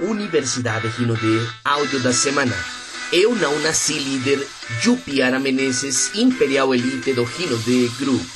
Universidade 0.00 0.88
Rinode, 0.88 1.48
áudio 1.64 2.00
da 2.00 2.12
semana. 2.12 2.54
Eu 3.12 3.34
não 3.34 3.58
nasci 3.60 3.94
líder, 3.98 4.46
Jupiara 4.80 5.38
Menezes, 5.38 6.14
Imperial 6.14 6.74
Elite 6.74 7.12
do 7.12 7.24
Rinode 7.24 7.88
Group. 7.98 8.26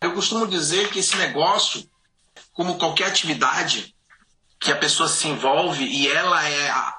Eu 0.00 0.12
costumo 0.12 0.46
dizer 0.46 0.90
que 0.90 1.00
esse 1.00 1.16
negócio, 1.16 1.88
como 2.52 2.78
qualquer 2.78 3.08
atividade 3.08 3.94
que 4.60 4.70
a 4.70 4.76
pessoa 4.76 5.08
se 5.08 5.26
envolve 5.28 5.84
e 5.84 6.06
ela 6.08 6.46
é 6.46 6.70
a, 6.70 6.98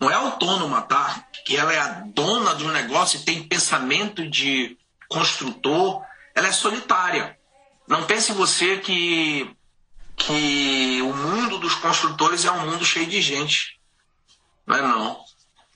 não 0.00 0.10
é 0.10 0.14
autônoma, 0.14 0.82
tá? 0.82 1.24
Que 1.44 1.56
ela 1.56 1.72
é 1.72 1.78
a 1.78 2.02
dona 2.14 2.54
de 2.54 2.64
um 2.64 2.70
negócio 2.70 3.18
e 3.18 3.24
tem 3.24 3.42
pensamento 3.42 4.28
de 4.28 4.76
construtor, 5.08 6.02
ela 6.34 6.48
é 6.48 6.52
solitária. 6.52 7.38
Não 7.86 8.04
pense 8.04 8.32
você 8.32 8.78
que 8.78 9.54
que 10.20 11.00
o 11.02 11.12
mundo 11.14 11.58
dos 11.58 11.74
construtores 11.74 12.44
é 12.44 12.50
um 12.50 12.70
mundo 12.70 12.84
cheio 12.84 13.06
de 13.06 13.20
gente. 13.20 13.80
Não 14.66 14.76
é 14.76 14.82
não. 14.82 15.24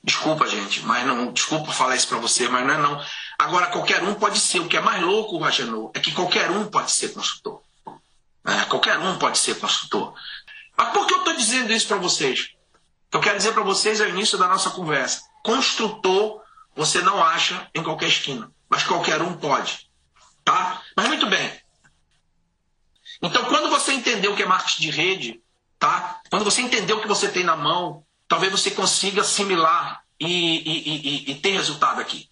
Desculpa, 0.03 0.47
gente, 0.47 0.81
mas 0.81 1.05
não. 1.05 1.33
Desculpa 1.33 1.71
falar 1.71 1.95
isso 1.95 2.07
para 2.07 2.19
você, 2.19 2.47
mas 2.47 2.65
não 2.65 2.73
é 2.73 2.77
não. 2.77 3.03
Agora, 3.39 3.67
qualquer 3.67 4.03
um 4.03 4.13
pode 4.13 4.39
ser. 4.39 4.59
O 4.59 4.67
que 4.67 4.77
é 4.77 4.81
mais 4.81 5.01
louco, 5.01 5.37
Ragenô, 5.39 5.91
é 5.95 5.99
que 5.99 6.11
qualquer 6.11 6.51
um 6.51 6.67
pode 6.67 6.91
ser 6.91 7.09
construtor. 7.09 7.61
É, 8.45 8.65
qualquer 8.65 8.99
um 8.99 9.17
pode 9.17 9.39
ser 9.39 9.59
construtor. 9.59 10.13
Mas 10.77 10.89
por 10.89 11.07
que 11.07 11.13
eu 11.13 11.19
estou 11.19 11.35
dizendo 11.35 11.73
isso 11.73 11.87
para 11.87 11.97
vocês? 11.97 12.49
Eu 13.11 13.19
quero 13.19 13.37
dizer 13.37 13.53
para 13.53 13.63
vocês 13.63 13.99
ao 13.99 14.09
início 14.09 14.37
da 14.37 14.47
nossa 14.47 14.69
conversa. 14.69 15.21
Construtor 15.43 16.41
você 16.75 17.01
não 17.01 17.23
acha 17.23 17.67
em 17.73 17.81
qualquer 17.81 18.09
esquina, 18.09 18.51
mas 18.69 18.83
qualquer 18.83 19.21
um 19.21 19.33
pode. 19.37 19.89
Tá? 20.43 20.81
Mas 20.95 21.07
muito 21.07 21.27
bem. 21.27 21.64
Então, 23.21 23.45
quando 23.45 23.69
você 23.69 23.93
entender 23.93 24.27
o 24.27 24.35
que 24.35 24.43
é 24.43 24.45
marketing 24.45 24.81
de 24.81 24.91
rede, 24.91 25.41
tá? 25.79 26.19
Quando 26.29 26.45
você 26.45 26.61
entender 26.61 26.93
o 26.93 27.01
que 27.01 27.07
você 27.07 27.29
tem 27.29 27.43
na 27.43 27.55
mão, 27.55 28.03
talvez 28.27 28.51
você 28.51 28.71
consiga 28.71 29.21
assimilar 29.21 30.01
e, 30.19 30.27
e, 30.27 31.29
e, 31.29 31.31
e 31.31 31.35
ter 31.35 31.51
resultado 31.51 32.01
aqui. 32.01 32.29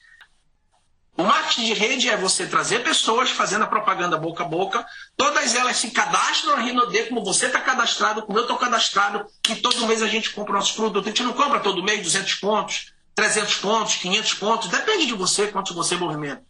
O 1.16 1.23
marketing 1.23 1.66
de 1.66 1.73
rede 1.73 2.09
é 2.09 2.17
você 2.17 2.48
trazer 2.48 2.84
pessoas 2.84 3.30
fazendo 3.30 3.64
a 3.64 3.67
propaganda 3.67 4.17
boca 4.17 4.44
a 4.44 4.48
boca, 4.48 4.84
todas 5.16 5.53
elas 5.53 5.78
se 5.78 5.92
cadastram 5.92 6.56
na 6.56 6.64
Rinode, 6.64 7.06
como 7.06 7.23
você 7.23 7.45
está 7.45 7.62
cadastrado, 7.62 8.23
como 8.23 8.40
eu 8.40 8.44
estou 8.44 8.58
cadastrado, 8.58 9.23
e 9.47 9.56
todo 9.58 9.86
mês 9.86 10.02
a 10.02 10.08
gente 10.08 10.31
compra 10.31 10.56
nossos 10.56 10.72
produtos. 10.72 11.06
A 11.06 11.09
gente 11.09 11.23
não 11.23 11.34
compra 11.34 11.59
todo 11.59 11.84
mês 11.84 12.02
200 12.02 12.34
pontos, 12.36 12.94
300 13.14 13.56
pontos, 13.58 13.95
500 13.97 14.34
pontos, 14.34 14.70
depende 14.70 15.06
de 15.06 15.14
você, 15.14 15.47
quanto 15.50 15.75
você 15.75 15.95
movimenta. 15.95 16.44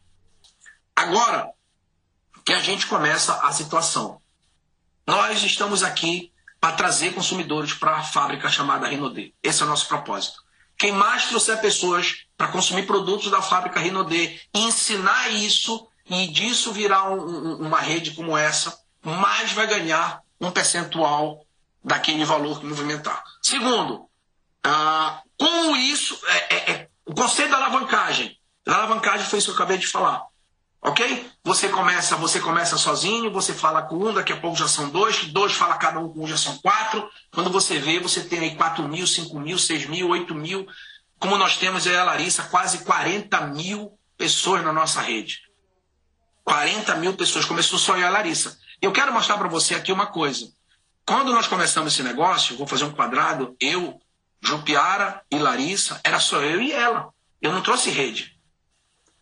Agora 0.96 1.50
que 2.46 2.54
a 2.54 2.62
gente 2.62 2.88
começa 2.88 3.34
a 3.42 3.52
situação. 3.52 4.22
Nós 5.06 5.44
estamos 5.44 5.84
aqui 5.84 6.32
para 6.60 6.76
trazer 6.76 7.14
consumidores 7.14 7.74
para 7.74 7.98
a 7.98 8.04
fábrica 8.04 8.50
chamada 8.50 8.88
Rinode. 8.88 9.34
Esse 9.44 9.62
é 9.62 9.66
o 9.66 9.70
nosso 9.70 9.88
propósito. 9.88 10.42
Quem 10.78 10.92
mais 10.92 11.26
trouxer 11.26 11.60
pessoas 11.60 12.26
para 12.38 12.48
consumir 12.48 12.88
produtos 12.88 13.30
da 13.30 13.42
fábrica 13.42 13.80
Rinode 13.80 14.40
e 14.54 14.60
ensinar 14.60 15.30
isso 15.30 15.88
e 16.10 16.28
disso 16.28 16.72
virar 16.72 17.10
um, 17.12 17.20
um, 17.20 17.68
uma 17.68 17.80
rede 17.80 18.12
como 18.12 18.38
essa, 18.38 18.78
mais 19.02 19.52
vai 19.52 19.68
ganhar 19.68 20.22
um 20.40 20.52
percentual 20.52 21.46
daquele 21.84 22.24
valor 22.26 22.60
que 22.60 22.66
movimentar. 22.66 23.24
Segundo, 23.42 24.10
ah, 24.64 25.22
com 25.38 25.76
isso, 25.76 26.18
é, 26.28 26.56
é, 26.56 26.72
é, 26.72 26.90
o 27.06 27.14
conceito 27.14 27.52
da 27.52 27.58
alavancagem. 27.58 28.38
A 28.66 28.76
alavancagem 28.76 29.26
foi 29.26 29.40
isso 29.40 29.48
que 29.48 29.52
eu 29.52 29.56
acabei 29.56 29.78
de 29.78 29.88
falar. 29.88 30.24
Ok? 30.86 31.32
Você 31.46 31.70
começa, 31.70 32.18
você 32.18 32.42
começa 32.42 32.78
sozinho, 32.78 33.32
você 33.32 33.54
fala 33.54 33.84
com 33.84 33.96
um, 33.96 34.14
daqui 34.14 34.34
a 34.34 34.38
pouco 34.38 34.58
já 34.58 34.68
são 34.68 34.90
dois, 34.90 35.26
dois 35.28 35.54
fala 35.54 35.78
cada 35.78 35.98
um 35.98 36.10
com 36.10 36.26
um 36.26 36.28
já 36.28 36.36
são 36.36 36.58
quatro. 36.58 37.10
Quando 37.32 37.50
você 37.50 37.80
vê, 37.80 38.02
você 38.02 38.22
tem 38.22 38.40
aí 38.40 38.56
4 38.56 38.86
mil, 38.86 39.08
5 39.08 39.40
mil, 39.40 39.58
6 39.58 39.86
mil, 39.86 40.10
8 40.10 40.36
mil. 40.36 40.68
Como 41.18 41.38
nós 41.38 41.56
temos 41.56 41.88
aí 41.88 41.96
a 41.96 42.04
Larissa, 42.04 42.44
quase 42.44 42.80
40 42.80 43.48
mil 43.48 43.98
pessoas 44.18 44.62
na 44.62 44.74
nossa 44.74 45.00
rede. 45.00 45.44
40 46.44 46.96
mil 46.96 47.14
pessoas. 47.14 47.46
Começou 47.46 47.80
só 47.80 47.98
eu 47.98 48.06
a 48.06 48.10
Larissa. 48.10 48.60
Eu 48.82 48.92
quero 48.92 49.14
mostrar 49.14 49.38
para 49.38 49.48
você 49.48 49.76
aqui 49.76 49.94
uma 49.94 50.08
coisa. 50.08 50.52
Quando 51.06 51.32
nós 51.32 51.48
começamos 51.48 51.94
esse 51.94 52.04
negócio, 52.04 52.58
vou 52.58 52.68
fazer 52.68 52.84
um 52.84 52.92
quadrado, 52.92 53.56
eu, 53.58 54.02
Jupiara 54.42 55.22
e 55.32 55.40
Larissa, 55.40 56.02
era 56.04 56.20
só 56.20 56.42
eu 56.42 56.62
e 56.62 56.74
ela. 56.74 57.14
Eu 57.42 57.54
não 57.54 57.62
trouxe 57.62 57.90
rede. 57.90 58.33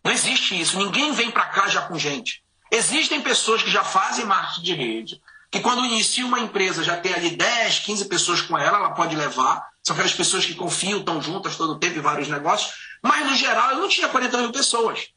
Não 0.04 0.12
existe 0.12 0.60
isso. 0.60 0.78
Ninguém 0.78 1.12
vem 1.12 1.30
para 1.30 1.46
cá 1.46 1.68
já 1.68 1.82
com 1.82 1.98
gente. 1.98 2.42
Existem 2.70 3.20
pessoas 3.20 3.62
que 3.62 3.70
já 3.70 3.84
fazem 3.84 4.24
marketing 4.24 4.62
de 4.62 4.74
rede, 4.74 5.22
que 5.50 5.60
quando 5.60 5.84
inicia 5.84 6.24
uma 6.24 6.40
empresa 6.40 6.82
já 6.82 6.96
tem 6.96 7.12
ali 7.12 7.30
10, 7.36 7.80
15 7.80 8.06
pessoas 8.06 8.40
com 8.40 8.56
ela, 8.56 8.78
ela 8.78 8.94
pode 8.94 9.14
levar. 9.14 9.70
São 9.82 9.94
aquelas 9.94 10.14
pessoas 10.14 10.46
que 10.46 10.54
confiam, 10.54 11.00
estão 11.00 11.20
juntas 11.20 11.56
todo 11.56 11.74
o 11.74 11.78
tempo 11.78 11.98
em 11.98 12.02
vários 12.02 12.28
negócios. 12.28 12.72
Mas, 13.02 13.26
no 13.26 13.34
geral, 13.34 13.72
eu 13.72 13.78
não 13.78 13.88
tinha 13.88 14.08
40 14.08 14.38
mil 14.38 14.52
pessoas. 14.52 15.08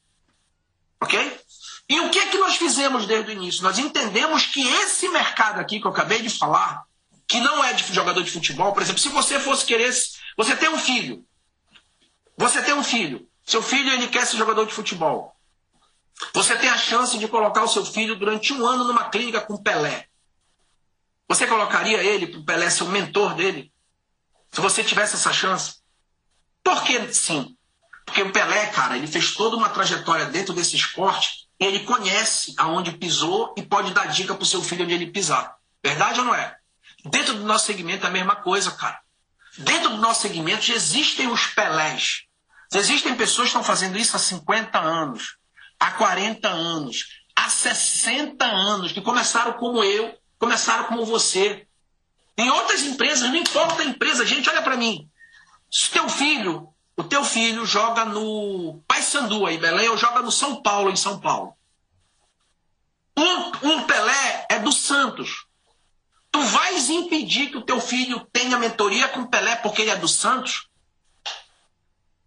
Ok? 1.00 1.40
E 1.88 2.00
o 2.00 2.10
que 2.10 2.20
é 2.20 2.28
que 2.28 2.38
nós 2.38 2.56
fizemos 2.56 3.06
desde 3.06 3.32
o 3.32 3.34
início? 3.34 3.64
Nós 3.64 3.78
entendemos 3.78 4.46
que 4.48 4.68
esse 4.68 5.08
mercado 5.10 5.60
aqui 5.60 5.80
que 5.80 5.86
eu 5.86 5.92
acabei 5.92 6.22
de 6.22 6.30
falar, 6.30 6.84
que 7.28 7.40
não 7.40 7.64
é 7.64 7.74
de 7.74 7.94
jogador 7.94 8.24
de 8.24 8.32
futebol, 8.32 8.74
por 8.74 8.82
exemplo, 8.82 9.00
se 9.00 9.10
você 9.10 9.40
fosse 9.40 9.66
querer. 9.66 9.94
Você 10.36 10.56
tem 10.56 10.70
um 10.70 10.80
filho. 10.80 11.24
Você 12.38 12.62
tem 12.62 12.74
um 12.74 12.84
filho. 12.84 13.28
Seu 13.46 13.62
filho 13.62 13.92
ele 13.92 14.08
quer 14.08 14.26
ser 14.26 14.38
jogador 14.38 14.66
de 14.66 14.74
futebol. 14.74 15.36
Você 16.34 16.56
tem 16.58 16.70
a 16.70 16.78
chance 16.78 17.18
de 17.18 17.28
colocar 17.28 17.64
o 17.64 17.68
seu 17.68 17.86
filho 17.86 18.16
durante 18.16 18.54
um 18.54 18.66
ano 18.66 18.86
numa 18.86 19.10
clínica 19.10 19.42
com 19.42 19.62
Pelé. 19.62 20.08
Você 21.28 21.46
colocaria 21.46 22.04
ele 22.04 22.28
para 22.28 22.40
o 22.40 22.46
Pelé 22.46 22.70
ser 22.70 22.84
o 22.84 22.90
mentor 22.90 23.36
dele? 23.36 23.72
Se 24.52 24.62
você 24.62 24.84
tivesse 24.84 25.16
essa 25.16 25.34
chance? 25.34 25.76
Por 26.64 26.84
que 26.84 27.14
sim? 27.14 27.56
Porque 28.06 28.22
o 28.22 28.32
Pelé, 28.32 28.68
cara, 28.68 28.98
ele 28.98 29.08
fez 29.08 29.34
toda 29.34 29.58
uma 29.58 29.70
trajetória 29.70 30.26
dentro 30.26 30.54
desse 30.54 30.76
esporte 30.76 31.48
e 31.60 31.66
ele 31.66 31.80
conhece 31.82 32.54
aonde 32.58 32.98
pisou 32.98 33.54
e 33.58 33.64
pode 33.64 33.94
dar 33.94 34.08
dica 34.08 34.34
para 34.34 34.44
o 34.44 34.48
seu 34.48 34.62
filho 34.62 34.86
onde 34.86 34.94
ele 34.94 35.12
pisar. 35.12 35.56
Verdade 35.84 36.20
ou 36.20 36.26
não 36.26 36.36
é? 36.36 36.58
Dentro 37.06 37.36
do 37.36 37.44
nosso 37.44 37.66
segmento 37.66 38.06
é 38.06 38.10
a 38.10 38.14
mesma 38.14 38.36
coisa, 38.36 38.72
cara. 38.72 39.00
Dentro 39.58 39.90
do 39.90 39.98
nosso 39.98 40.22
segmento 40.22 40.72
existem 40.72 41.28
os 41.28 41.48
Pelés. 41.48 42.25
Existem 42.76 43.16
pessoas 43.16 43.48
que 43.48 43.58
estão 43.58 43.64
fazendo 43.64 43.98
isso 43.98 44.16
há 44.16 44.20
50 44.20 44.80
anos, 44.80 45.38
há 45.80 45.92
40 45.92 46.48
anos, 46.48 47.22
há 47.36 47.50
60 47.50 48.46
anos, 48.46 48.92
que 48.92 49.02
começaram 49.02 49.54
como 49.54 49.84
eu, 49.84 50.18
começaram 50.38 50.86
como 50.86 51.06
você. 51.06 51.66
Em 52.38 52.50
outras 52.50 52.84
empresas, 52.84 53.30
não 53.30 53.38
importa 53.38 53.82
a 53.82 53.86
empresa, 53.86 54.26
gente, 54.26 54.50
olha 54.50 54.62
para 54.62 54.76
mim. 54.76 55.10
Se 55.72 55.90
teu 55.90 56.08
filho, 56.10 56.70
o 56.98 57.04
teu 57.04 57.24
filho 57.24 57.66
joga 57.66 58.06
no 58.06 58.82
Paysandu 58.88 59.46
aí, 59.46 59.58
Belém, 59.58 59.90
ou 59.90 59.98
joga 59.98 60.22
no 60.22 60.32
São 60.32 60.62
Paulo, 60.62 60.90
em 60.90 60.96
São 60.96 61.20
Paulo. 61.20 61.56
Um, 63.18 63.70
um 63.70 63.84
Pelé 63.84 64.48
é 64.50 64.60
do 64.60 64.72
Santos. 64.72 65.46
Tu 66.32 66.42
vais 66.42 66.90
impedir 66.90 67.50
que 67.50 67.58
o 67.58 67.62
teu 67.62 67.80
filho 67.80 68.28
tenha 68.34 68.58
mentoria 68.58 69.08
com 69.08 69.26
Pelé 69.26 69.56
porque 69.58 69.82
ele 69.82 69.92
é 69.92 69.96
do 69.96 70.08
Santos? 70.08 70.68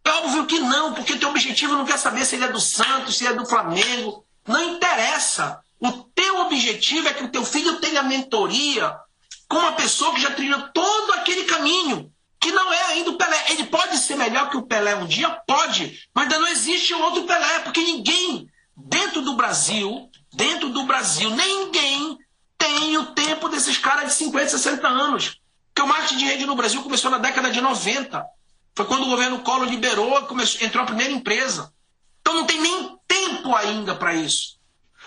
Óbvio 0.09 0.47
que 0.47 0.59
não, 0.59 0.95
porque 0.95 1.17
teu 1.17 1.29
objetivo 1.31 1.75
não 1.75 1.85
quer 1.85 1.99
saber 1.99 2.25
se 2.25 2.37
ele 2.37 2.45
é 2.45 2.53
do 2.53 2.61
Santos, 2.61 3.17
se 3.17 3.25
ele 3.25 3.35
é 3.35 3.37
do 3.37 3.47
Flamengo. 3.47 4.25
Não 4.47 4.75
interessa. 4.75 5.61
O 5.81 5.93
teu 5.93 6.41
objetivo 6.41 7.09
é 7.09 7.15
que 7.15 7.25
o 7.25 7.29
teu 7.29 7.45
filho 7.45 7.81
tenha 7.81 8.03
mentoria 8.03 8.97
com 9.49 9.57
uma 9.57 9.73
pessoa 9.73 10.15
que 10.15 10.21
já 10.21 10.31
trilhou 10.31 10.61
todo 10.73 11.13
aquele 11.13 11.45
caminho, 11.45 12.13
que 12.41 12.51
não 12.53 12.73
é 12.73 12.85
ainda 12.87 13.11
o 13.11 13.17
Pelé. 13.17 13.45
Ele 13.51 13.65
pode 13.65 13.97
ser 13.99 14.17
melhor 14.17 14.51
que 14.51 14.57
o 14.57 14.67
Pelé 14.67 14.97
um 14.97 15.07
dia? 15.07 15.31
Pode, 15.47 16.01
mas 16.15 16.25
ainda 16.25 16.39
não 16.39 16.49
existe 16.49 16.95
outro 16.95 17.25
Pelé, 17.25 17.61
porque 17.61 17.81
ninguém 17.81 18.49
dentro 18.77 19.23
do 19.23 19.35
Brasil, 19.35 20.09
dentro 20.33 20.69
do 20.71 20.85
Brasil, 20.85 21.31
ninguém 21.31 22.19
tem 22.57 22.97
o 22.97 23.07
tempo 23.07 23.49
desses 23.49 23.79
caras 23.79 24.07
de 24.07 24.13
50, 24.15 24.49
60 24.49 24.87
anos. 24.87 25.41
Porque 25.73 25.83
o 25.83 25.87
marketing 25.87 26.17
de 26.17 26.25
rede 26.25 26.47
no 26.47 26.57
Brasil 26.57 26.83
começou 26.83 27.11
na 27.11 27.19
década 27.19 27.51
de 27.51 27.61
90. 27.61 28.25
Foi 28.79 28.87
quando 28.87 29.07
o 29.07 29.11
governo 29.11 29.41
Collor 29.41 29.67
liberou, 29.67 30.23
começou, 30.27 30.65
entrou 30.65 30.85
a 30.85 30.87
primeira 30.87 31.13
empresa. 31.13 31.73
Então 32.21 32.33
não 32.33 32.47
tem 32.47 32.61
nem 32.61 32.97
tempo 33.09 33.53
ainda 33.57 33.93
para 33.97 34.15
isso. 34.15 34.61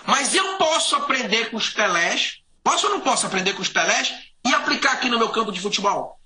Mas 0.06 0.36
eu 0.36 0.58
posso 0.58 0.94
aprender 0.98 1.50
com 1.50 1.56
os 1.56 1.70
Pelés, 1.70 2.42
posso 2.62 2.88
ou 2.88 2.92
não 2.92 3.00
posso 3.00 3.26
aprender 3.26 3.54
com 3.54 3.62
os 3.62 3.70
Pelés 3.70 4.14
e 4.46 4.54
aplicar 4.54 4.92
aqui 4.92 5.08
no 5.08 5.18
meu 5.18 5.30
campo 5.30 5.54
de 5.54 5.62
futebol? 5.62 6.20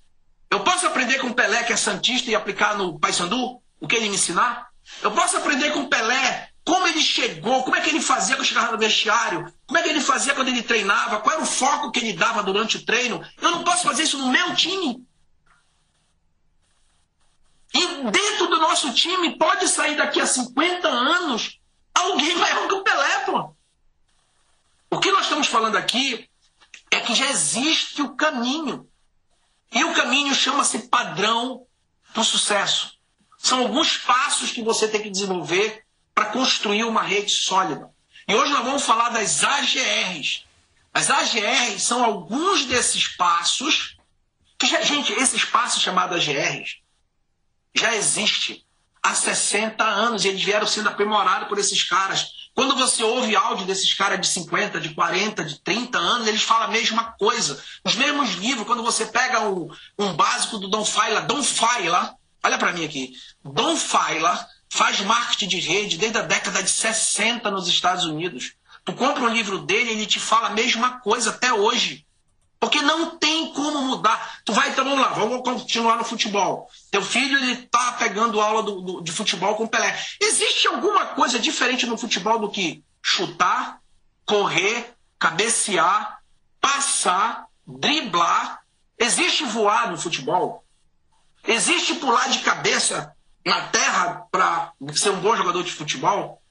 Eu 0.50 0.62
posso 0.62 0.88
aprender 0.88 1.20
com 1.20 1.28
o 1.28 1.36
Pelé, 1.36 1.62
que 1.62 1.72
é 1.72 1.78
Santista, 1.78 2.32
e 2.32 2.36
aplicar 2.36 2.80
no 2.80 3.00
Paysandu? 3.00 3.62
O 3.80 3.88
que 3.88 3.96
ele 3.96 4.10
me 4.10 4.16
ensinar? 4.16 4.70
Eu 5.04 5.12
posso 5.12 5.38
aprender 5.38 5.72
com 5.72 5.82
o 5.82 5.88
Pelé 5.88 6.50
como 6.66 6.88
ele 6.88 7.00
chegou, 7.00 7.62
como 7.62 7.76
é 7.76 7.82
que 7.82 7.92
ele 7.92 8.02
fazia 8.02 8.36
quando 8.36 8.48
chegava 8.48 8.72
no 8.72 8.80
vestiário, 8.80 9.54
como 9.68 9.78
é 9.78 9.84
que 9.84 9.90
ele 9.90 10.02
fazia 10.02 10.34
quando 10.34 10.48
ele 10.48 10.64
treinava, 10.64 11.20
qual 11.20 11.36
era 11.36 11.44
o 11.44 11.46
foco 11.46 11.92
que 11.92 12.00
ele 12.00 12.14
dava 12.14 12.42
durante 12.42 12.78
o 12.78 12.84
treino. 12.84 13.24
Eu 13.40 13.52
não 13.52 13.64
posso 13.64 13.84
fazer 13.84 14.02
isso 14.02 14.18
no 14.18 14.32
meu 14.32 14.56
time. 14.56 15.06
E 17.76 18.10
dentro 18.10 18.48
do 18.48 18.58
nosso 18.58 18.94
time 18.94 19.38
pode 19.38 19.68
sair 19.68 19.98
daqui 19.98 20.22
a 20.22 20.26
50 20.26 20.88
anos 20.88 21.60
alguém 21.94 22.34
maior 22.38 22.70
que 22.70 22.74
o 22.74 22.84
Pelé, 22.84 23.20
pô. 23.26 23.54
O 24.90 25.00
que 25.00 25.12
nós 25.12 25.24
estamos 25.24 25.48
falando 25.48 25.76
aqui 25.76 26.30
é 26.90 27.02
que 27.02 27.14
já 27.14 27.30
existe 27.30 28.02
o 28.02 28.16
caminho. 28.16 28.90
E 29.74 29.84
o 29.84 29.94
caminho 29.94 30.34
chama-se 30.34 30.88
padrão 30.88 31.68
do 32.14 32.24
sucesso. 32.24 32.94
São 33.38 33.60
alguns 33.60 33.98
passos 33.98 34.52
que 34.52 34.64
você 34.64 34.88
tem 34.88 35.02
que 35.02 35.10
desenvolver 35.10 35.84
para 36.14 36.28
construir 36.28 36.86
uma 36.86 37.02
rede 37.02 37.32
sólida. 37.32 37.94
E 38.26 38.34
hoje 38.34 38.54
nós 38.54 38.64
vamos 38.64 38.84
falar 38.84 39.10
das 39.10 39.44
AGRs. 39.44 40.46
As 40.94 41.10
AGRs 41.10 41.84
são 41.84 42.06
alguns 42.06 42.64
desses 42.64 43.06
passos 43.06 43.98
que, 44.58 44.66
gente, 44.66 45.12
esses 45.12 45.44
passos 45.44 45.84
chamados 45.84 46.26
AGRs 46.26 46.85
já 47.76 47.96
existem 47.96 48.64
há 49.04 49.14
60 49.14 49.84
anos 49.84 50.26
e 50.26 50.30
eles 50.30 50.44
vieram 50.44 50.66
sendo 50.66 50.90
aprimorados 50.90 51.48
por 51.48 51.60
esses 51.60 51.84
caras. 51.84 52.28
Quando 52.56 52.76
você 52.76 53.04
ouve 53.04 53.36
áudio 53.36 53.66
desses 53.66 53.94
caras 53.94 54.20
de 54.20 54.28
50, 54.28 54.80
de 54.80 54.96
40, 54.96 55.44
de 55.44 55.60
30 55.60 55.98
anos, 55.98 56.28
eles 56.28 56.42
falam 56.42 56.68
a 56.68 56.72
mesma 56.72 57.12
coisa. 57.20 57.62
Os 57.84 57.96
mesmos 57.96 58.36
livros, 58.36 58.66
quando 58.66 58.82
você 58.82 59.06
pega 59.06 59.42
um, 59.42 59.70
um 60.00 60.14
básico 60.14 60.58
do 60.58 60.70
Don 60.70 60.86
Faila, 60.86 61.22
Don 61.22 61.44
Faila, 61.44 62.16
olha 62.42 62.58
para 62.58 62.72
mim 62.72 62.86
aqui, 62.86 63.14
Don 63.44 63.76
Faila 63.76 64.48
faz 64.70 65.02
marketing 65.02 65.48
de 65.50 65.60
rede 65.60 65.98
desde 65.98 66.18
a 66.18 66.22
década 66.22 66.64
de 66.64 66.70
60 66.70 67.52
nos 67.52 67.68
Estados 67.68 68.06
Unidos. 68.06 68.54
Tu 68.86 68.94
compra 68.94 69.24
um 69.24 69.34
livro 69.34 69.60
dele, 69.60 69.92
ele 69.92 70.06
te 70.06 70.20
fala 70.20 70.48
a 70.48 70.54
mesma 70.54 71.00
coisa 71.00 71.32
até 71.32 71.52
hoje. 71.52 72.05
Porque 72.60 72.82
não 72.82 73.18
tem 73.18 73.54
como 73.54 73.82
mudar. 73.82 74.40
Tu 74.44 74.54
vai, 74.54 74.70
então 74.70 74.84
vamos 74.84 75.00
lá, 75.00 75.10
vamos 75.10 75.42
continuar 75.42 75.98
no 75.98 76.04
futebol. 76.04 76.70
Teu 76.90 77.02
filho 77.02 77.38
ele 77.38 77.58
tá 77.68 77.94
pegando 77.94 78.40
aula 78.40 78.64
do, 78.64 78.82
do, 78.82 79.02
de 79.02 79.12
futebol 79.12 79.56
com 79.56 79.66
o 79.66 79.68
Pelé. 79.68 79.98
Existe 80.22 80.68
alguma 80.68 81.08
coisa 81.08 81.38
diferente 81.38 81.86
no 81.86 81.98
futebol 81.98 82.40
do 82.40 82.50
que 82.50 82.84
chutar, 83.04 83.80
correr, 84.26 84.96
cabecear, 85.20 86.20
passar, 86.62 87.46
driblar? 87.68 88.62
Existe 88.98 89.44
voar 89.44 89.92
no 89.92 89.98
futebol? 89.98 90.64
Existe 91.48 91.96
pular 91.96 92.30
de 92.30 92.40
cabeça 92.40 93.14
na 93.46 93.68
terra 93.68 94.26
para 94.32 94.72
ser 94.94 95.12
um 95.12 95.20
bom 95.20 95.36
jogador 95.36 95.64
de 95.64 95.72
futebol? 95.72 96.42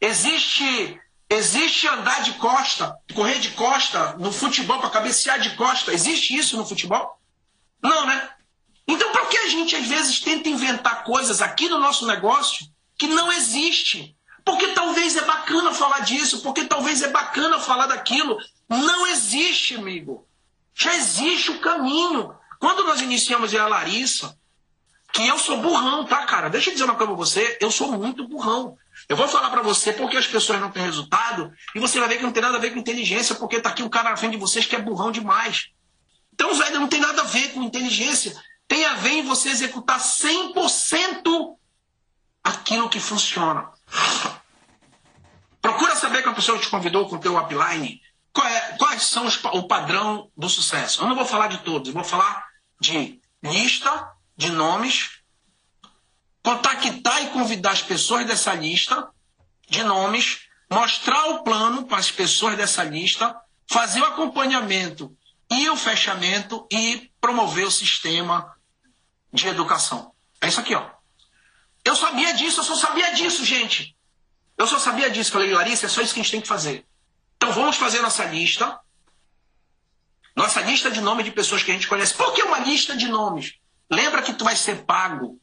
Existe 0.00 1.00
Existe 1.28 1.88
andar 1.88 2.22
de 2.22 2.32
costa, 2.34 2.94
correr 3.14 3.38
de 3.38 3.50
costa 3.52 4.14
no 4.18 4.30
futebol 4.30 4.78
para 4.78 4.90
cabecear 4.90 5.40
de 5.40 5.56
costa? 5.56 5.92
Existe 5.92 6.36
isso 6.36 6.56
no 6.56 6.66
futebol? 6.66 7.18
Não, 7.82 8.06
né? 8.06 8.30
Então, 8.86 9.10
por 9.12 9.28
que 9.28 9.38
a 9.38 9.48
gente 9.48 9.74
às 9.74 9.86
vezes 9.86 10.20
tenta 10.20 10.48
inventar 10.48 11.04
coisas 11.04 11.40
aqui 11.40 11.68
no 11.68 11.78
nosso 11.78 12.06
negócio 12.06 12.66
que 12.96 13.06
não 13.06 13.32
existe? 13.32 14.14
Porque 14.44 14.68
talvez 14.68 15.16
é 15.16 15.22
bacana 15.22 15.72
falar 15.72 16.00
disso, 16.00 16.42
porque 16.42 16.64
talvez 16.66 17.02
é 17.02 17.08
bacana 17.08 17.58
falar 17.58 17.86
daquilo. 17.86 18.38
Não 18.68 19.06
existe, 19.06 19.74
amigo. 19.74 20.26
Já 20.74 20.94
existe 20.94 21.50
o 21.50 21.60
caminho. 21.60 22.34
Quando 22.58 22.84
nós 22.84 23.00
iniciamos 23.00 23.54
a 23.54 23.66
Larissa, 23.66 24.38
que 25.14 25.24
eu 25.24 25.38
sou 25.38 25.58
burrão, 25.58 26.04
tá, 26.04 26.26
cara? 26.26 26.50
Deixa 26.50 26.70
eu 26.70 26.72
dizer 26.72 26.84
uma 26.84 26.96
coisa 26.96 27.14
pra 27.14 27.24
você, 27.24 27.56
eu 27.60 27.70
sou 27.70 27.92
muito 27.92 28.26
burrão. 28.26 28.76
Eu 29.08 29.16
vou 29.16 29.28
falar 29.28 29.48
para 29.48 29.62
você 29.62 29.92
porque 29.92 30.16
as 30.16 30.26
pessoas 30.26 30.60
não 30.60 30.72
têm 30.72 30.82
resultado 30.82 31.52
e 31.72 31.78
você 31.78 32.00
vai 32.00 32.08
ver 32.08 32.16
que 32.16 32.24
não 32.24 32.32
tem 32.32 32.42
nada 32.42 32.56
a 32.56 32.60
ver 32.60 32.72
com 32.72 32.80
inteligência, 32.80 33.36
porque 33.36 33.60
tá 33.60 33.70
aqui 33.70 33.84
um 33.84 33.88
cara 33.88 34.10
na 34.10 34.16
frente 34.16 34.32
de 34.32 34.38
vocês 34.38 34.66
que 34.66 34.74
é 34.74 34.82
burrão 34.82 35.12
demais. 35.12 35.68
Então, 36.32 36.52
velho, 36.52 36.80
não 36.80 36.88
tem 36.88 37.00
nada 37.00 37.22
a 37.22 37.24
ver 37.26 37.52
com 37.52 37.62
inteligência. 37.62 38.36
Tem 38.66 38.84
a 38.86 38.94
ver 38.94 39.10
em 39.10 39.22
você 39.22 39.50
executar 39.50 40.00
100% 40.00 41.56
aquilo 42.42 42.88
que 42.88 42.98
funciona. 42.98 43.70
Procura 45.62 45.94
saber 45.94 46.24
que 46.24 46.28
a 46.28 46.34
pessoa 46.34 46.58
te 46.58 46.68
convidou 46.68 47.08
com 47.08 47.14
o 47.14 47.20
teu 47.20 47.38
upline. 47.38 48.02
É, 48.36 48.60
quais 48.78 49.04
são 49.04 49.26
os, 49.26 49.38
o 49.44 49.68
padrão 49.68 50.28
do 50.36 50.48
sucesso? 50.48 51.02
Eu 51.02 51.06
não 51.06 51.14
vou 51.14 51.24
falar 51.24 51.46
de 51.46 51.58
todos, 51.58 51.86
eu 51.86 51.94
vou 51.94 52.02
falar 52.02 52.44
de 52.80 53.20
lista 53.40 54.12
de 54.36 54.50
nomes 54.50 55.22
contactar 56.42 57.22
e 57.22 57.30
convidar 57.30 57.70
as 57.70 57.82
pessoas 57.82 58.26
dessa 58.26 58.52
lista 58.52 59.08
de 59.66 59.82
nomes, 59.82 60.40
mostrar 60.70 61.26
o 61.30 61.42
plano 61.42 61.84
para 61.86 61.96
as 61.96 62.10
pessoas 62.10 62.54
dessa 62.54 62.84
lista, 62.84 63.34
fazer 63.66 64.00
o 64.00 64.04
acompanhamento 64.04 65.16
e 65.50 65.70
o 65.70 65.76
fechamento 65.76 66.66
e 66.70 67.10
promover 67.18 67.66
o 67.66 67.70
sistema 67.70 68.54
de 69.32 69.48
educação. 69.48 70.12
É 70.40 70.48
isso 70.48 70.60
aqui, 70.60 70.74
ó. 70.74 70.86
Eu 71.82 71.96
sabia 71.96 72.34
disso, 72.34 72.60
eu 72.60 72.64
só 72.64 72.76
sabia 72.76 73.14
disso, 73.14 73.44
gente. 73.44 73.96
Eu 74.56 74.66
só 74.66 74.78
sabia 74.78 75.10
disso. 75.10 75.32
Falei, 75.32 75.50
Larissa, 75.50 75.86
é 75.86 75.88
só 75.88 76.02
isso 76.02 76.12
que 76.12 76.20
a 76.20 76.22
gente 76.22 76.32
tem 76.32 76.40
que 76.40 76.48
fazer. 76.48 76.86
Então 77.36 77.52
vamos 77.52 77.76
fazer 77.76 78.00
nossa 78.00 78.24
lista. 78.24 78.78
Nossa 80.36 80.60
lista 80.60 80.90
de 80.90 81.00
nomes 81.00 81.24
de 81.24 81.32
pessoas 81.32 81.62
que 81.62 81.70
a 81.70 81.74
gente 81.74 81.88
conhece. 81.88 82.14
Por 82.14 82.32
que 82.34 82.42
uma 82.42 82.58
lista 82.58 82.96
de 82.96 83.08
nomes? 83.08 83.54
Que 84.24 84.32
tu 84.32 84.44
vai 84.44 84.56
ser 84.56 84.84
pago 84.84 85.38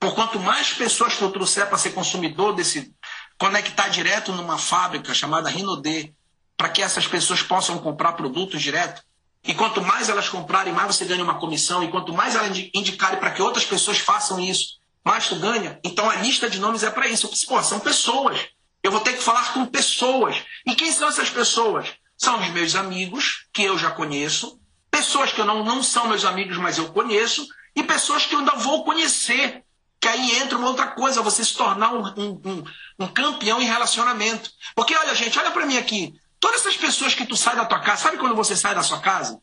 por 0.00 0.14
quanto 0.14 0.38
mais 0.38 0.72
pessoas 0.72 1.16
tu 1.16 1.28
trouxer 1.30 1.66
para 1.66 1.78
ser 1.78 1.90
consumidor 1.90 2.54
desse, 2.54 2.94
conectar 3.36 3.88
direto 3.88 4.32
numa 4.32 4.56
fábrica 4.56 5.12
chamada 5.12 5.48
Rinode, 5.48 6.14
para 6.56 6.68
que 6.68 6.82
essas 6.82 7.06
pessoas 7.06 7.42
possam 7.42 7.78
comprar 7.78 8.12
produtos 8.12 8.62
direto. 8.62 9.02
E 9.44 9.54
quanto 9.54 9.80
mais 9.80 10.08
elas 10.08 10.28
comprarem, 10.28 10.72
mais 10.72 10.94
você 10.94 11.04
ganha 11.04 11.22
uma 11.22 11.38
comissão. 11.38 11.82
E 11.82 11.90
quanto 11.90 12.12
mais 12.12 12.34
elas 12.34 12.56
indicarem 12.74 13.18
para 13.18 13.30
que 13.30 13.42
outras 13.42 13.64
pessoas 13.64 13.98
façam 13.98 14.38
isso, 14.40 14.78
mais 15.04 15.28
tu 15.28 15.36
ganha. 15.36 15.78
Então 15.84 16.08
a 16.08 16.16
lista 16.16 16.50
de 16.50 16.58
nomes 16.58 16.82
é 16.82 16.90
para 16.90 17.08
isso. 17.08 17.30
Pô, 17.46 17.62
são 17.62 17.80
pessoas. 17.80 18.46
Eu 18.82 18.90
vou 18.90 19.00
ter 19.00 19.14
que 19.14 19.22
falar 19.22 19.52
com 19.52 19.66
pessoas. 19.66 20.36
E 20.66 20.74
quem 20.74 20.92
são 20.92 21.08
essas 21.08 21.30
pessoas? 21.30 21.88
São 22.16 22.40
os 22.40 22.50
meus 22.50 22.74
amigos, 22.74 23.46
que 23.52 23.62
eu 23.62 23.78
já 23.78 23.90
conheço, 23.92 24.60
pessoas 24.90 25.32
que 25.32 25.42
não, 25.44 25.64
não 25.64 25.82
são 25.82 26.08
meus 26.08 26.24
amigos, 26.24 26.56
mas 26.56 26.76
eu 26.76 26.92
conheço, 26.92 27.46
e 27.78 27.82
pessoas 27.84 28.26
que 28.26 28.34
eu 28.34 28.40
ainda 28.40 28.56
vou 28.56 28.84
conhecer. 28.84 29.64
Que 30.00 30.08
aí 30.08 30.38
entra 30.38 30.58
uma 30.58 30.68
outra 30.68 30.88
coisa, 30.88 31.22
você 31.22 31.44
se 31.44 31.54
tornar 31.54 31.92
um, 31.92 32.02
um, 32.16 32.40
um, 32.44 32.64
um 33.00 33.08
campeão 33.08 33.60
em 33.60 33.66
relacionamento. 33.66 34.50
Porque 34.74 34.94
olha, 34.96 35.14
gente, 35.14 35.38
olha 35.38 35.50
para 35.50 35.66
mim 35.66 35.76
aqui. 35.76 36.14
Todas 36.38 36.60
essas 36.60 36.76
pessoas 36.76 37.14
que 37.14 37.26
tu 37.26 37.36
sai 37.36 37.56
da 37.56 37.64
tua 37.64 37.80
casa, 37.80 38.02
sabe 38.02 38.16
quando 38.16 38.34
você 38.34 38.54
sai 38.54 38.74
da 38.74 38.82
sua 38.82 39.00
casa? 39.00 39.40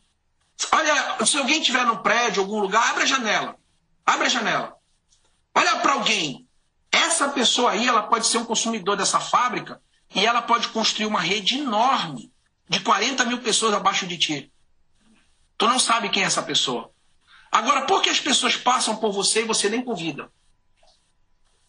Olha, 0.72 1.26
se 1.26 1.36
alguém 1.36 1.60
estiver 1.60 1.84
no 1.84 2.02
prédio, 2.02 2.42
algum 2.42 2.58
lugar, 2.58 2.90
abre 2.90 3.02
a 3.02 3.06
janela. 3.06 3.56
Abre 4.04 4.26
a 4.26 4.30
janela. 4.30 4.76
Olha 5.54 5.76
para 5.76 5.92
alguém. 5.92 6.46
Essa 6.90 7.28
pessoa 7.28 7.72
aí, 7.72 7.86
ela 7.86 8.04
pode 8.04 8.26
ser 8.26 8.38
um 8.38 8.44
consumidor 8.44 8.96
dessa 8.96 9.20
fábrica 9.20 9.80
e 10.14 10.24
ela 10.24 10.40
pode 10.40 10.68
construir 10.68 11.06
uma 11.06 11.20
rede 11.20 11.58
enorme 11.58 12.32
de 12.68 12.80
40 12.80 13.24
mil 13.26 13.38
pessoas 13.42 13.74
abaixo 13.74 14.06
de 14.06 14.16
ti. 14.16 14.52
Tu 15.58 15.66
não 15.66 15.78
sabe 15.78 16.08
quem 16.08 16.22
é 16.22 16.26
essa 16.26 16.42
pessoa. 16.42 16.90
Agora, 17.50 17.82
por 17.82 18.02
que 18.02 18.10
as 18.10 18.20
pessoas 18.20 18.56
passam 18.56 18.96
por 18.96 19.12
você 19.12 19.40
e 19.40 19.44
você 19.46 19.68
nem 19.68 19.82
convida? 19.82 20.30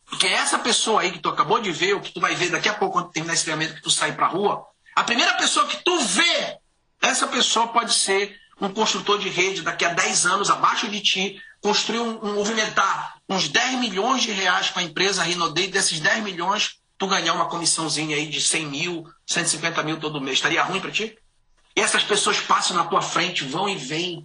Porque 0.06 0.28
essa 0.28 0.58
pessoa 0.60 1.02
aí 1.02 1.12
que 1.12 1.20
tu 1.20 1.30
acabou 1.30 1.60
de 1.60 1.72
ver, 1.72 1.94
ou 1.94 2.02
que 2.02 2.12
tu 2.12 2.20
vai 2.20 2.36
ver 2.36 2.50
daqui 2.50 2.70
a 2.70 2.74
pouco, 2.74 2.94
quando 2.94 3.12
terminar 3.12 3.34
esse 3.34 3.44
treinamento, 3.44 3.76
que 3.76 3.82
tu 3.82 3.92
sai 3.92 4.14
pra 4.14 4.28
rua, 4.28 4.66
a 4.96 5.04
primeira 5.04 5.34
pessoa 5.34 5.68
que 5.68 5.78
tu 5.84 6.00
vê, 6.00 6.58
essa 7.02 7.28
pessoa 7.28 7.68
pode 7.68 7.94
ser 7.94 8.36
um 8.60 8.70
construtor 8.70 9.20
de 9.20 9.30
rede 9.30 9.62
daqui 9.62 9.86
a 9.86 9.90
10 9.90 10.26
anos, 10.26 10.50
abaixo 10.50 10.88
de 10.88 11.02
ti, 11.02 11.42
construir 11.62 12.00
um, 12.00 12.26
um 12.26 12.34
movimentar 12.36 13.18
uns 13.30 13.50
10 13.50 13.80
milhões 13.80 14.24
de 14.24 14.32
reais 14.32 14.70
para 14.70 14.82
a 14.82 14.86
empresa 14.86 15.24
Rinode, 15.24 15.62
e 15.62 15.68
desses 15.68 16.00
10 16.00 16.24
milhões, 16.24 16.80
tu 16.98 17.08
ganhar 17.08 17.34
uma 17.34 17.50
comissãozinha 17.50 18.16
aí 18.16 18.28
de 18.28 18.42
100 18.42 18.66
mil, 18.66 19.06
150 19.26 19.84
mil 19.84 20.00
todo 20.00 20.22
mês. 20.22 20.38
Estaria 20.38 20.64
ruim 20.64 20.80
para 20.80 20.92
ti? 20.92 21.18
E 21.76 21.82
essas 21.82 22.04
pessoas 22.04 22.40
passam 22.40 22.76
na 22.76 22.86
tua 22.86 23.02
frente, 23.02 23.44
vão 23.44 23.70
e 23.70 23.76
vêm, 23.76 24.24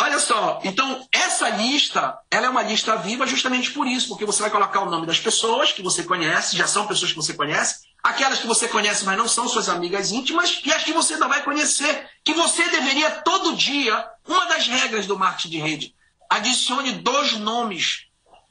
Olha 0.00 0.18
só, 0.18 0.60
então 0.64 1.06
essa 1.12 1.48
lista, 1.50 2.18
ela 2.30 2.46
é 2.46 2.50
uma 2.50 2.62
lista 2.62 2.96
viva 2.96 3.26
justamente 3.26 3.70
por 3.70 3.86
isso, 3.86 4.08
porque 4.08 4.24
você 4.24 4.42
vai 4.42 4.50
colocar 4.50 4.80
o 4.80 4.90
nome 4.90 5.06
das 5.06 5.20
pessoas 5.20 5.70
que 5.72 5.82
você 5.82 6.02
conhece, 6.02 6.56
já 6.56 6.66
são 6.66 6.86
pessoas 6.86 7.12
que 7.12 7.16
você 7.16 7.34
conhece, 7.34 7.82
aquelas 8.02 8.40
que 8.40 8.46
você 8.46 8.66
conhece, 8.66 9.04
mas 9.04 9.16
não 9.16 9.28
são 9.28 9.46
suas 9.46 9.68
amigas 9.68 10.10
íntimas, 10.10 10.60
e 10.64 10.72
as 10.72 10.82
que 10.82 10.92
você 10.92 11.14
ainda 11.14 11.28
vai 11.28 11.42
conhecer, 11.42 12.08
que 12.24 12.34
você 12.34 12.68
deveria 12.70 13.10
todo 13.22 13.54
dia, 13.54 14.04
uma 14.26 14.46
das 14.46 14.66
regras 14.66 15.06
do 15.06 15.18
marketing 15.18 15.50
de 15.50 15.58
rede, 15.58 15.94
adicione 16.28 16.92
dois 16.92 17.32
nomes, 17.34 18.06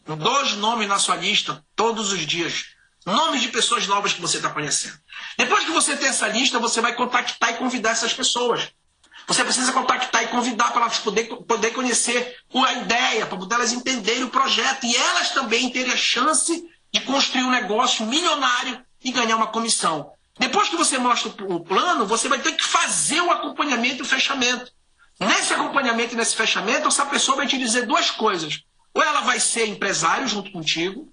dois 0.06 0.54
nomes 0.54 0.88
na 0.88 1.00
sua 1.00 1.16
lista 1.18 1.66
todos 1.76 2.14
os 2.14 2.26
dias, 2.26 2.68
nomes 3.06 3.42
de 3.42 3.50
pessoas 3.50 3.88
novas 3.88 4.14
que 4.14 4.22
você 4.22 4.38
está 4.38 4.50
conhecendo. 4.50 4.98
Depois 5.38 5.66
que 5.66 5.72
você 5.72 5.98
tem 5.98 6.08
essa 6.08 6.28
lista, 6.28 6.60
você 6.60 6.80
vai 6.80 6.94
contactar 6.94 7.52
e 7.52 7.58
convidar 7.58 7.92
essas 7.92 8.14
pessoas. 8.14 8.72
Você 9.32 9.46
precisa 9.46 9.72
contactar 9.72 10.26
e 10.26 10.28
convidar 10.28 10.74
para 10.74 10.82
elas 10.82 11.00
poder, 11.00 11.24
poder 11.24 11.72
conhecer 11.72 12.36
a 12.54 12.74
ideia, 12.74 13.26
para 13.26 13.56
elas 13.56 13.72
entenderem 13.72 14.26
o 14.26 14.30
projeto 14.30 14.86
e 14.86 14.94
elas 14.94 15.30
também 15.30 15.70
terem 15.70 15.94
a 15.94 15.96
chance 15.96 16.70
de 16.92 17.00
construir 17.00 17.44
um 17.44 17.50
negócio 17.50 18.06
milionário 18.06 18.84
e 19.02 19.10
ganhar 19.10 19.38
uma 19.38 19.48
comissão. 19.48 20.12
Depois 20.38 20.68
que 20.68 20.76
você 20.76 20.98
mostra 20.98 21.32
o 21.46 21.62
plano, 21.62 22.06
você 22.06 22.28
vai 22.28 22.40
ter 22.40 22.52
que 22.52 22.64
fazer 22.64 23.22
o 23.22 23.32
acompanhamento 23.32 24.00
e 24.00 24.02
o 24.02 24.06
fechamento. 24.06 24.70
Nesse 25.18 25.54
acompanhamento 25.54 26.14
e 26.14 26.18
nesse 26.18 26.36
fechamento, 26.36 26.90
essa 26.90 27.06
pessoa 27.06 27.38
vai 27.38 27.48
te 27.48 27.58
dizer 27.58 27.86
duas 27.86 28.12
coisas. 28.12 28.66
Ou 28.94 29.02
ela 29.02 29.22
vai 29.22 29.40
ser 29.40 29.66
empresário 29.66 30.28
junto 30.28 30.52
contigo, 30.52 31.10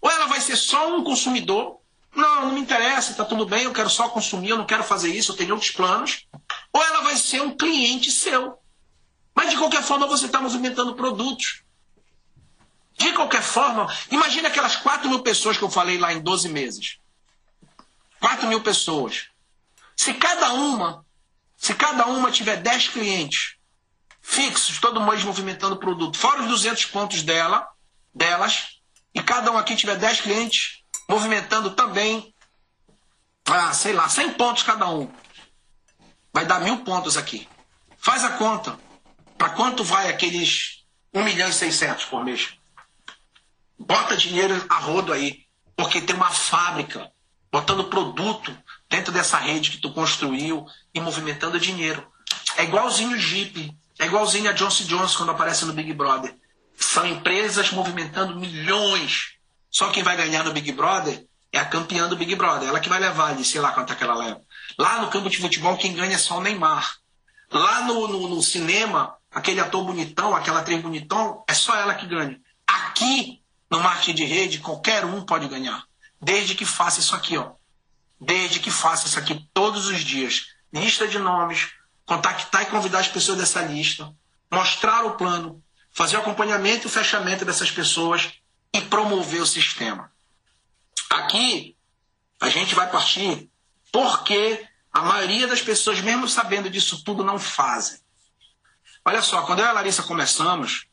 ou 0.00 0.08
ela 0.08 0.26
vai 0.26 0.40
ser 0.40 0.54
só 0.54 0.96
um 0.96 1.02
consumidor. 1.02 1.80
Não, 2.14 2.46
não 2.46 2.52
me 2.52 2.60
interessa, 2.60 3.10
está 3.10 3.24
tudo 3.24 3.44
bem, 3.44 3.64
eu 3.64 3.72
quero 3.72 3.90
só 3.90 4.08
consumir, 4.08 4.50
eu 4.50 4.56
não 4.56 4.64
quero 4.64 4.84
fazer 4.84 5.12
isso, 5.12 5.32
eu 5.32 5.36
tenho 5.36 5.52
outros 5.52 5.72
planos 5.72 6.26
ou 6.76 6.82
ela 6.84 7.00
vai 7.00 7.16
ser 7.16 7.40
um 7.40 7.56
cliente 7.56 8.10
seu. 8.10 8.58
Mas 9.34 9.48
de 9.48 9.56
qualquer 9.56 9.82
forma 9.82 10.06
você 10.06 10.26
está 10.26 10.42
movimentando 10.42 10.94
produtos. 10.94 11.62
De 12.98 13.14
qualquer 13.14 13.42
forma, 13.42 13.90
imagine 14.10 14.46
aquelas 14.46 14.76
4 14.76 15.08
mil 15.08 15.20
pessoas 15.20 15.56
que 15.56 15.64
eu 15.64 15.70
falei 15.70 15.96
lá 15.96 16.12
em 16.12 16.20
12 16.20 16.50
meses. 16.50 16.98
4 18.20 18.46
mil 18.46 18.60
pessoas. 18.60 19.28
Se 19.96 20.12
cada 20.12 20.52
uma, 20.52 21.02
se 21.56 21.74
cada 21.74 22.06
uma 22.08 22.30
tiver 22.30 22.56
10 22.56 22.88
clientes 22.88 23.56
fixos, 24.20 24.78
todo 24.78 25.00
mês 25.00 25.24
movimentando 25.24 25.78
produto, 25.78 26.18
fora 26.18 26.42
os 26.42 26.48
200 26.48 26.84
pontos 26.86 27.22
dela, 27.22 27.66
delas, 28.14 28.80
e 29.14 29.22
cada 29.22 29.50
um 29.50 29.56
aqui 29.56 29.76
tiver 29.76 29.96
10 29.96 30.20
clientes 30.20 30.82
movimentando 31.08 31.70
também, 31.70 32.34
ah, 33.46 33.72
sei 33.72 33.94
lá, 33.94 34.10
100 34.10 34.34
pontos 34.34 34.62
cada 34.62 34.90
um. 34.90 35.10
Vai 36.36 36.44
dar 36.44 36.60
mil 36.60 36.84
pontos 36.84 37.16
aqui. 37.16 37.48
Faz 37.96 38.22
a 38.22 38.32
conta. 38.32 38.78
Para 39.38 39.48
quanto 39.54 39.82
vai 39.82 40.10
aqueles 40.10 40.84
1 41.14 41.24
milhão 41.24 41.48
e 41.48 41.52
600 41.54 42.04
por 42.04 42.22
mês? 42.22 42.58
Bota 43.78 44.14
dinheiro 44.18 44.54
a 44.68 44.74
rodo 44.74 45.14
aí, 45.14 45.46
porque 45.74 45.98
tem 45.98 46.14
uma 46.14 46.28
fábrica 46.28 47.10
botando 47.50 47.84
produto 47.84 48.54
dentro 48.86 49.10
dessa 49.14 49.38
rede 49.38 49.70
que 49.70 49.78
tu 49.78 49.94
construiu 49.94 50.66
e 50.92 51.00
movimentando 51.00 51.58
dinheiro. 51.58 52.06
É 52.58 52.64
igualzinho 52.64 53.16
o 53.16 53.18
Jeep, 53.18 53.74
é 53.98 54.04
igualzinho 54.04 54.50
a 54.50 54.52
Johnson 54.52 54.84
Johnson 54.84 55.16
quando 55.16 55.30
aparece 55.30 55.64
no 55.64 55.72
Big 55.72 55.90
Brother. 55.94 56.36
São 56.76 57.06
empresas 57.06 57.70
movimentando 57.70 58.38
milhões. 58.38 59.36
Só 59.70 59.88
quem 59.88 60.02
vai 60.02 60.18
ganhar 60.18 60.44
no 60.44 60.52
Big 60.52 60.70
Brother 60.72 61.26
é 61.50 61.58
a 61.58 61.64
campeã 61.64 62.06
do 62.06 62.16
Big 62.16 62.34
Brother. 62.34 62.68
Ela 62.68 62.80
que 62.80 62.90
vai 62.90 63.00
levar 63.00 63.30
ali, 63.30 63.42
sei 63.42 63.58
lá 63.58 63.72
quanto 63.72 63.94
é 63.94 63.96
que 63.96 64.04
ela 64.04 64.14
leva. 64.14 64.42
Lá 64.78 65.00
no 65.00 65.08
campo 65.08 65.30
de 65.30 65.38
futebol, 65.38 65.76
quem 65.76 65.94
ganha 65.94 66.14
é 66.14 66.18
só 66.18 66.38
o 66.38 66.40
Neymar. 66.40 66.98
Lá 67.50 67.82
no, 67.82 68.08
no, 68.08 68.28
no 68.28 68.42
cinema, 68.42 69.16
aquele 69.30 69.60
ator 69.60 69.84
bonitão, 69.84 70.34
aquela 70.34 70.60
atriz 70.60 70.80
bonitão, 70.82 71.44
é 71.48 71.54
só 71.54 71.74
ela 71.76 71.94
que 71.94 72.06
ganha. 72.06 72.38
Aqui, 72.66 73.40
no 73.70 73.80
marketing 73.80 74.14
de 74.14 74.24
rede, 74.24 74.58
qualquer 74.58 75.04
um 75.04 75.24
pode 75.24 75.48
ganhar. 75.48 75.84
Desde 76.20 76.54
que 76.54 76.64
faça 76.64 77.00
isso 77.00 77.14
aqui, 77.14 77.38
ó. 77.38 77.52
Desde 78.20 78.60
que 78.60 78.70
faça 78.70 79.06
isso 79.06 79.18
aqui 79.18 79.48
todos 79.54 79.86
os 79.86 80.00
dias. 80.00 80.48
Lista 80.72 81.08
de 81.08 81.18
nomes, 81.18 81.70
contactar 82.04 82.62
e 82.62 82.66
convidar 82.66 83.00
as 83.00 83.08
pessoas 83.08 83.38
dessa 83.38 83.62
lista, 83.62 84.12
mostrar 84.50 85.04
o 85.04 85.16
plano, 85.16 85.62
fazer 85.92 86.16
o 86.16 86.20
acompanhamento 86.20 86.86
e 86.86 86.88
o 86.88 86.90
fechamento 86.90 87.44
dessas 87.44 87.70
pessoas 87.70 88.32
e 88.72 88.80
promover 88.82 89.40
o 89.40 89.46
sistema. 89.46 90.12
Aqui, 91.10 91.76
a 92.40 92.48
gente 92.48 92.74
vai 92.74 92.90
partir 92.90 93.50
porque 93.92 94.66
a 94.92 95.02
maioria 95.02 95.46
das 95.46 95.60
pessoas, 95.60 96.00
mesmo 96.00 96.28
sabendo 96.28 96.70
disso 96.70 97.02
tudo, 97.04 97.22
não 97.22 97.38
fazem. 97.38 98.00
Olha 99.04 99.22
só, 99.22 99.42
quando 99.42 99.60
eu 99.60 99.66
e 99.66 99.68
a 99.68 99.72
Larissa 99.72 100.02
começamos, 100.02 100.86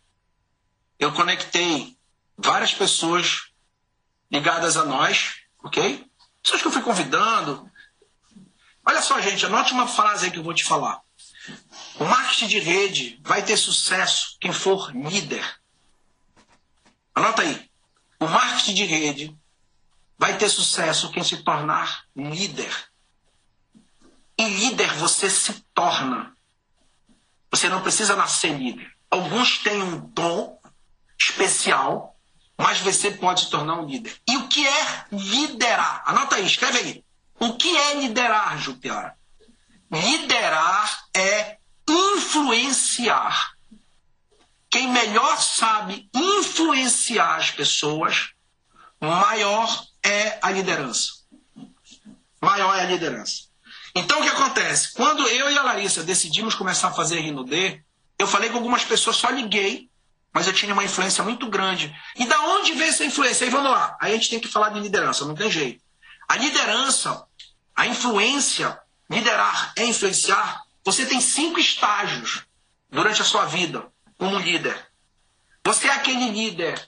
eu 0.99 1.11
conectei 1.13 1.97
várias 2.37 2.73
pessoas 2.73 3.49
ligadas 4.31 4.77
a 4.77 4.85
nós, 4.85 5.37
ok? 5.63 6.05
Pessoas 6.41 6.61
que 6.61 6.67
eu 6.67 6.71
fui 6.71 6.81
convidando. 6.81 7.71
Olha 8.85 9.01
só, 9.01 9.19
gente, 9.21 9.45
anote 9.45 9.73
uma 9.73 9.87
frase 9.87 10.25
aí 10.25 10.31
que 10.31 10.37
eu 10.37 10.43
vou 10.43 10.53
te 10.53 10.63
falar. 10.63 11.01
O 11.99 12.05
marketing 12.05 12.47
de 12.47 12.59
rede 12.59 13.19
vai 13.23 13.43
ter 13.43 13.57
sucesso 13.57 14.37
quem 14.39 14.51
for 14.51 14.91
líder. 14.95 15.43
Anota 17.15 17.41
aí. 17.41 17.69
O 18.19 18.27
marketing 18.27 18.73
de 18.73 18.85
rede 18.85 19.37
vai 20.17 20.37
ter 20.37 20.49
sucesso 20.49 21.11
quem 21.11 21.23
se 21.23 21.37
tornar 21.43 22.03
líder. 22.15 22.73
E 24.37 24.45
líder 24.45 24.93
você 24.95 25.29
se 25.29 25.53
torna. 25.73 26.35
Você 27.51 27.69
não 27.69 27.81
precisa 27.81 28.15
nascer 28.15 28.57
líder. 28.57 28.91
Alguns 29.09 29.59
têm 29.59 29.81
um 29.81 29.99
dom 29.99 30.59
especial 31.19 32.13
mas 32.57 32.79
você 32.79 33.11
pode 33.11 33.41
se 33.41 33.49
tornar 33.49 33.79
um 33.79 33.85
líder. 33.85 34.15
E 34.27 34.37
o 34.37 34.47
que 34.47 34.65
é 34.65 35.05
liderar? 35.11 36.03
Anota 36.05 36.35
aí, 36.35 36.45
escreve 36.45 36.77
aí. 36.77 37.05
O 37.39 37.55
que 37.55 37.75
é 37.75 37.95
liderar, 37.95 38.57
Jupiara? 38.57 39.17
Liderar 39.91 41.05
é 41.15 41.57
influenciar. 41.87 43.53
Quem 44.69 44.91
melhor 44.91 45.39
sabe 45.41 46.09
influenciar 46.13 47.35
as 47.35 47.51
pessoas, 47.51 48.29
maior 48.99 49.83
é 50.03 50.39
a 50.41 50.51
liderança. 50.51 51.11
Maior 52.41 52.75
é 52.75 52.81
a 52.81 52.85
liderança. 52.85 53.43
Então 53.95 54.19
o 54.19 54.23
que 54.23 54.29
acontece? 54.29 54.93
Quando 54.93 55.27
eu 55.27 55.49
e 55.51 55.57
a 55.57 55.63
Larissa 55.63 56.03
decidimos 56.03 56.55
começar 56.55 56.89
a 56.89 56.93
fazer 56.93 57.21
D, 57.45 57.81
eu 58.17 58.27
falei 58.27 58.49
com 58.49 58.57
algumas 58.57 58.83
pessoas, 58.83 59.15
só 59.15 59.29
liguei 59.29 59.89
mas 60.33 60.47
eu 60.47 60.53
tinha 60.53 60.73
uma 60.73 60.83
influência 60.83 61.23
muito 61.23 61.47
grande. 61.47 61.95
E 62.15 62.25
da 62.25 62.41
onde 62.41 62.73
veio 62.73 62.89
essa 62.89 63.05
influência? 63.05 63.45
Aí 63.45 63.51
vamos 63.51 63.69
lá. 63.69 63.95
Aí 64.01 64.11
a 64.11 64.15
gente 64.15 64.31
tem 64.31 64.39
que 64.39 64.47
falar 64.47 64.69
de 64.69 64.79
liderança, 64.79 65.25
não 65.25 65.35
tem 65.35 65.49
jeito. 65.51 65.81
A 66.27 66.35
liderança, 66.35 67.23
a 67.75 67.85
influência, 67.85 68.79
liderar 69.07 69.73
é 69.77 69.85
influenciar. 69.85 70.63
Você 70.83 71.05
tem 71.05 71.21
cinco 71.21 71.59
estágios 71.59 72.41
durante 72.89 73.21
a 73.21 73.25
sua 73.25 73.45
vida 73.45 73.87
como 74.17 74.39
líder. 74.39 74.75
Você 75.63 75.87
é 75.87 75.91
aquele 75.91 76.31
líder 76.31 76.83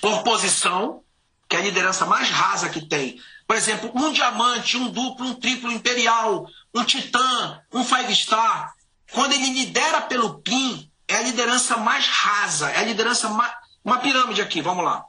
por 0.00 0.24
posição, 0.24 1.04
que 1.48 1.56
é 1.56 1.58
a 1.58 1.62
liderança 1.62 2.04
mais 2.04 2.28
rasa 2.28 2.68
que 2.68 2.86
tem. 2.86 3.20
Por 3.46 3.56
exemplo, 3.56 3.90
um 3.94 4.12
diamante, 4.12 4.76
um 4.76 4.90
duplo, 4.90 5.26
um 5.26 5.34
triplo 5.34 5.72
imperial, 5.72 6.46
um 6.74 6.84
titã, 6.84 7.60
um 7.72 7.82
five 7.82 8.14
star. 8.14 8.74
Quando 9.12 9.32
ele 9.32 9.50
lidera 9.50 10.02
pelo 10.02 10.40
PIN, 10.40 10.90
é 11.08 11.16
a 11.16 11.22
liderança 11.22 11.78
mais 11.78 12.06
rasa, 12.06 12.70
é 12.70 12.78
a 12.78 12.84
liderança 12.84 13.30
mais. 13.30 13.52
Uma 13.82 13.98
pirâmide 13.98 14.42
aqui, 14.42 14.60
vamos 14.60 14.84
lá. 14.84 15.06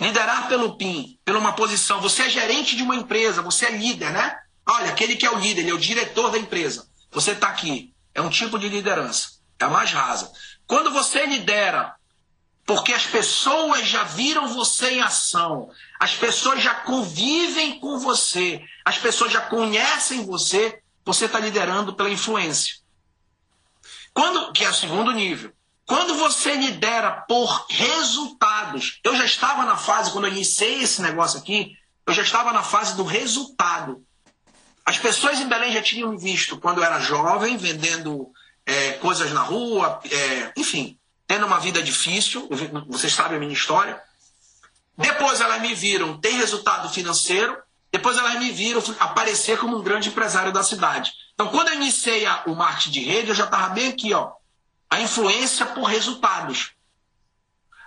Liderar 0.00 0.48
pelo 0.48 0.76
PIN, 0.76 1.20
pela 1.24 1.38
uma 1.38 1.52
posição. 1.52 2.00
Você 2.00 2.22
é 2.22 2.30
gerente 2.30 2.74
de 2.74 2.82
uma 2.82 2.96
empresa, 2.96 3.42
você 3.42 3.66
é 3.66 3.70
líder, 3.70 4.10
né? 4.10 4.36
Olha, 4.68 4.90
aquele 4.90 5.14
que 5.14 5.24
é 5.24 5.30
o 5.30 5.38
líder, 5.38 5.60
ele 5.60 5.70
é 5.70 5.74
o 5.74 5.78
diretor 5.78 6.32
da 6.32 6.38
empresa. 6.38 6.88
Você 7.12 7.32
está 7.32 7.48
aqui. 7.48 7.94
É 8.12 8.20
um 8.20 8.30
tipo 8.30 8.58
de 8.58 8.68
liderança. 8.68 9.40
É 9.60 9.64
a 9.64 9.68
mais 9.68 9.92
rasa. 9.92 10.32
Quando 10.66 10.90
você 10.90 11.24
lidera, 11.26 11.94
porque 12.64 12.92
as 12.92 13.06
pessoas 13.06 13.86
já 13.86 14.04
viram 14.04 14.48
você 14.48 14.90
em 14.92 15.00
ação, 15.00 15.70
as 15.98 16.14
pessoas 16.14 16.62
já 16.62 16.74
convivem 16.74 17.78
com 17.80 17.98
você, 17.98 18.62
as 18.84 18.98
pessoas 18.98 19.32
já 19.32 19.40
conhecem 19.40 20.24
você, 20.24 20.80
você 21.04 21.24
está 21.24 21.40
liderando 21.40 21.94
pela 21.94 22.10
influência. 22.10 22.76
Quando, 24.14 24.52
que 24.52 24.64
é 24.64 24.70
o 24.70 24.74
segundo 24.74 25.10
nível. 25.12 25.52
Quando 25.84 26.14
você 26.14 26.54
lidera 26.54 27.24
por 27.28 27.66
resultados, 27.68 29.00
eu 29.02 29.16
já 29.16 29.24
estava 29.24 29.64
na 29.64 29.76
fase, 29.76 30.12
quando 30.12 30.26
eu 30.26 30.32
iniciei 30.32 30.82
esse 30.82 31.02
negócio 31.02 31.40
aqui, 31.40 31.76
eu 32.06 32.14
já 32.14 32.22
estava 32.22 32.52
na 32.52 32.62
fase 32.62 32.96
do 32.96 33.02
resultado. 33.02 34.04
As 34.84 34.98
pessoas 34.98 35.40
em 35.40 35.48
Belém 35.48 35.72
já 35.72 35.82
tinham 35.82 36.16
visto 36.16 36.58
quando 36.58 36.78
eu 36.78 36.84
era 36.84 37.00
jovem, 37.00 37.56
vendendo 37.56 38.30
é, 38.64 38.92
coisas 38.92 39.32
na 39.32 39.42
rua, 39.42 40.00
é, 40.10 40.52
enfim, 40.56 40.98
tendo 41.32 41.46
uma 41.46 41.58
vida 41.58 41.82
difícil, 41.82 42.46
vocês 42.86 43.14
sabem 43.14 43.38
a 43.38 43.40
minha 43.40 43.54
história. 43.54 43.98
Depois 44.98 45.40
elas 45.40 45.62
me 45.62 45.74
viram 45.74 46.20
ter 46.20 46.32
resultado 46.32 46.90
financeiro, 46.90 47.56
depois 47.90 48.18
elas 48.18 48.38
me 48.38 48.50
viram 48.52 48.82
aparecer 49.00 49.58
como 49.58 49.78
um 49.78 49.82
grande 49.82 50.10
empresário 50.10 50.52
da 50.52 50.62
cidade. 50.62 51.10
Então, 51.32 51.48
quando 51.48 51.68
eu 51.68 51.76
iniciei 51.76 52.26
o 52.44 52.54
marketing 52.54 52.90
de 52.90 53.00
rede, 53.00 53.28
eu 53.30 53.34
já 53.34 53.46
estava 53.46 53.70
bem 53.70 53.88
aqui, 53.88 54.12
ó. 54.12 54.30
A 54.90 55.00
influência 55.00 55.64
por 55.64 55.84
resultados. 55.84 56.72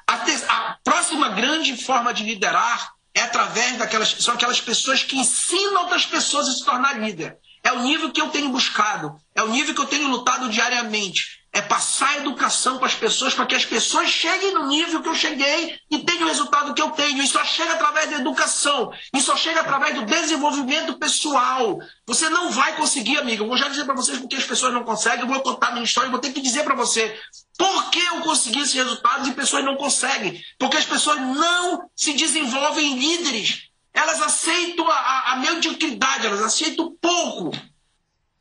A, 0.07 0.15
a, 0.15 0.77
próxima 0.83 1.29
grande 1.29 1.77
forma 1.77 2.15
de 2.15 2.23
liderar 2.23 2.95
é 3.13 3.21
através 3.21 3.77
daquelas. 3.77 4.09
São 4.21 4.33
aquelas 4.33 4.59
pessoas 4.59 5.03
que 5.03 5.19
ensinam 5.19 5.83
outras 5.83 6.07
pessoas 6.07 6.47
a 6.47 6.51
se 6.51 6.65
tornar 6.65 6.99
líder. 6.99 7.37
É 7.65 7.73
o 7.73 7.81
nível 7.81 8.11
que 8.11 8.21
eu 8.21 8.29
tenho 8.29 8.49
buscado. 8.49 9.17
É 9.33 9.43
o 9.43 9.49
nível 9.49 9.75
que 9.75 9.81
eu 9.81 9.87
tenho 9.87 10.07
lutado 10.07 10.47
diariamente 10.49 11.43
é 11.55 11.61
passar 11.61 12.17
educação 12.17 12.77
para 12.77 12.87
as 12.87 12.95
pessoas, 12.95 13.33
para 13.33 13.45
que 13.45 13.55
as 13.55 13.63
pessoas 13.63 14.09
cheguem 14.09 14.53
no 14.53 14.67
nível 14.67 15.01
que 15.01 15.07
eu 15.07 15.15
cheguei 15.15 15.79
e 15.89 15.99
tenham 15.99 16.25
o 16.25 16.27
resultado 16.27 16.73
que 16.73 16.81
eu 16.81 16.91
tenho. 16.91 17.23
Isso 17.23 17.31
só 17.31 17.45
chega 17.45 17.71
através 17.71 18.09
da 18.09 18.17
educação, 18.17 18.91
isso 19.13 19.27
só 19.27 19.37
chega 19.37 19.61
através 19.61 19.95
do 19.95 20.05
desenvolvimento 20.05 20.99
pessoal. 20.99 21.79
Você 22.05 22.27
não 22.27 22.51
vai 22.51 22.75
conseguir, 22.75 23.17
amiga. 23.19 23.41
Eu 23.41 23.47
vou 23.47 23.55
já 23.55 23.69
dizer 23.69 23.85
para 23.85 23.95
vocês 23.95 24.19
porque 24.19 24.35
as 24.35 24.43
pessoas 24.43 24.73
não 24.73 24.83
conseguem, 24.83 25.21
eu 25.21 25.27
vou 25.27 25.39
contar 25.39 25.71
minha 25.71 25.85
história, 25.85 26.09
e 26.09 26.11
vou 26.11 26.19
ter 26.19 26.33
que 26.33 26.41
dizer 26.41 26.65
para 26.65 26.75
você 26.75 27.17
por 27.57 27.89
que 27.89 28.03
eu 28.03 28.19
consegui 28.19 28.59
esses 28.59 28.73
resultados 28.73 29.25
e 29.29 29.31
pessoas 29.31 29.63
não 29.63 29.77
conseguem. 29.77 30.43
Porque 30.59 30.75
as 30.75 30.85
pessoas 30.85 31.21
não 31.21 31.89
se 31.95 32.11
desenvolvem 32.11 32.91
em 32.91 32.99
líderes. 32.99 33.69
Elas 33.95 34.21
aceitam 34.21 34.87
a, 34.91 35.31
a, 35.31 35.35
mediocridade, 35.37 36.27
elas 36.27 36.41
aceitam 36.41 36.93
pouco. 37.01 37.51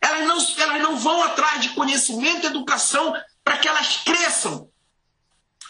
Elas 0.01 0.27
não, 0.27 0.63
elas 0.65 0.83
não 0.83 0.97
vão 0.97 1.23
atrás 1.23 1.63
de 1.63 1.69
conhecimento 1.71 2.45
e 2.45 2.49
educação 2.49 3.15
para 3.45 3.59
que 3.59 3.69
elas 3.69 3.99
cresçam. 4.05 4.69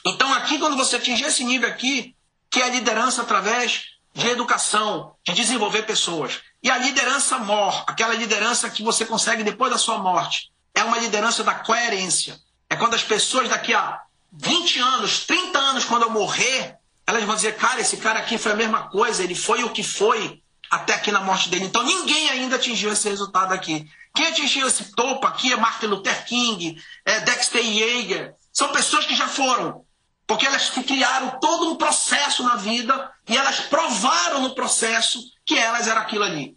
Então, 0.07 0.33
aqui, 0.33 0.59
quando 0.59 0.77
você 0.77 0.97
atingir 0.97 1.25
esse 1.25 1.45
nível 1.45 1.69
aqui, 1.69 2.17
que 2.51 2.61
é 2.61 2.65
a 2.65 2.71
liderança 2.71 3.21
através 3.21 3.95
de 4.15 4.27
educação, 4.29 5.17
de 5.23 5.35
desenvolver 5.35 5.83
pessoas. 5.83 6.41
E 6.63 6.71
a 6.71 6.79
liderança 6.79 7.39
mor, 7.39 7.85
aquela 7.87 8.15
liderança 8.15 8.71
que 8.71 8.83
você 8.83 9.05
consegue 9.05 9.45
depois 9.45 9.71
da 9.71 9.79
sua 9.79 9.99
morte. 9.99 10.51
é 10.75 10.83
uma 10.83 10.99
liderança 10.99 11.45
da 11.45 11.55
coerência. 11.55 12.41
É 12.71 12.75
quando 12.75 12.95
as 12.95 13.03
pessoas 13.03 13.49
daqui 13.49 13.75
a 13.75 14.01
20 14.33 14.79
anos, 14.81 15.21
30 15.27 15.59
anos, 15.59 15.85
quando 15.85 16.03
eu 16.03 16.11
morrer, 16.11 16.79
elas 17.07 17.25
vão 17.25 17.35
dizer, 17.35 17.57
cara, 17.57 17.81
esse 17.81 17.97
cara 17.99 18.19
aqui 18.19 18.39
foi 18.39 18.53
a 18.53 18.57
mesma 18.57 18.89
coisa, 18.89 19.23
ele 19.23 19.35
foi 19.35 19.63
o 19.63 19.71
que 19.71 19.83
foi 19.83 20.43
até 20.71 20.95
aqui 20.95 21.13
na 21.13 21.21
morte 21.21 21.49
dele. 21.49 21.65
Então 21.65 21.83
ninguém 21.83 22.31
ainda 22.31 22.57
atingiu 22.57 22.93
esse 22.93 23.09
resultado 23.09 23.53
aqui. 23.53 23.89
Quem 24.15 24.27
atingiu 24.29 24.67
esse 24.67 24.93
topo 24.93 25.27
aqui 25.27 25.53
é 25.53 25.57
Martin 25.57 25.87
Luther 25.87 26.25
King, 26.25 26.81
é 27.05 27.21
Dexter 27.21 27.65
Yeager. 27.65 28.35
São 28.53 28.73
pessoas 28.73 29.05
que 29.05 29.15
já 29.15 29.29
foram. 29.29 29.85
Porque 30.27 30.47
elas 30.47 30.71
criaram 30.71 31.39
todo 31.39 31.71
um 31.71 31.77
processo 31.77 32.43
na 32.43 32.57
vida 32.57 33.13
e 33.29 33.37
elas 33.37 33.61
provaram 33.61 34.41
no 34.41 34.55
processo 34.55 35.21
que 35.45 35.59
elas 35.59 35.87
eram 35.87 36.01
aquilo 36.01 36.25
ali. 36.25 36.57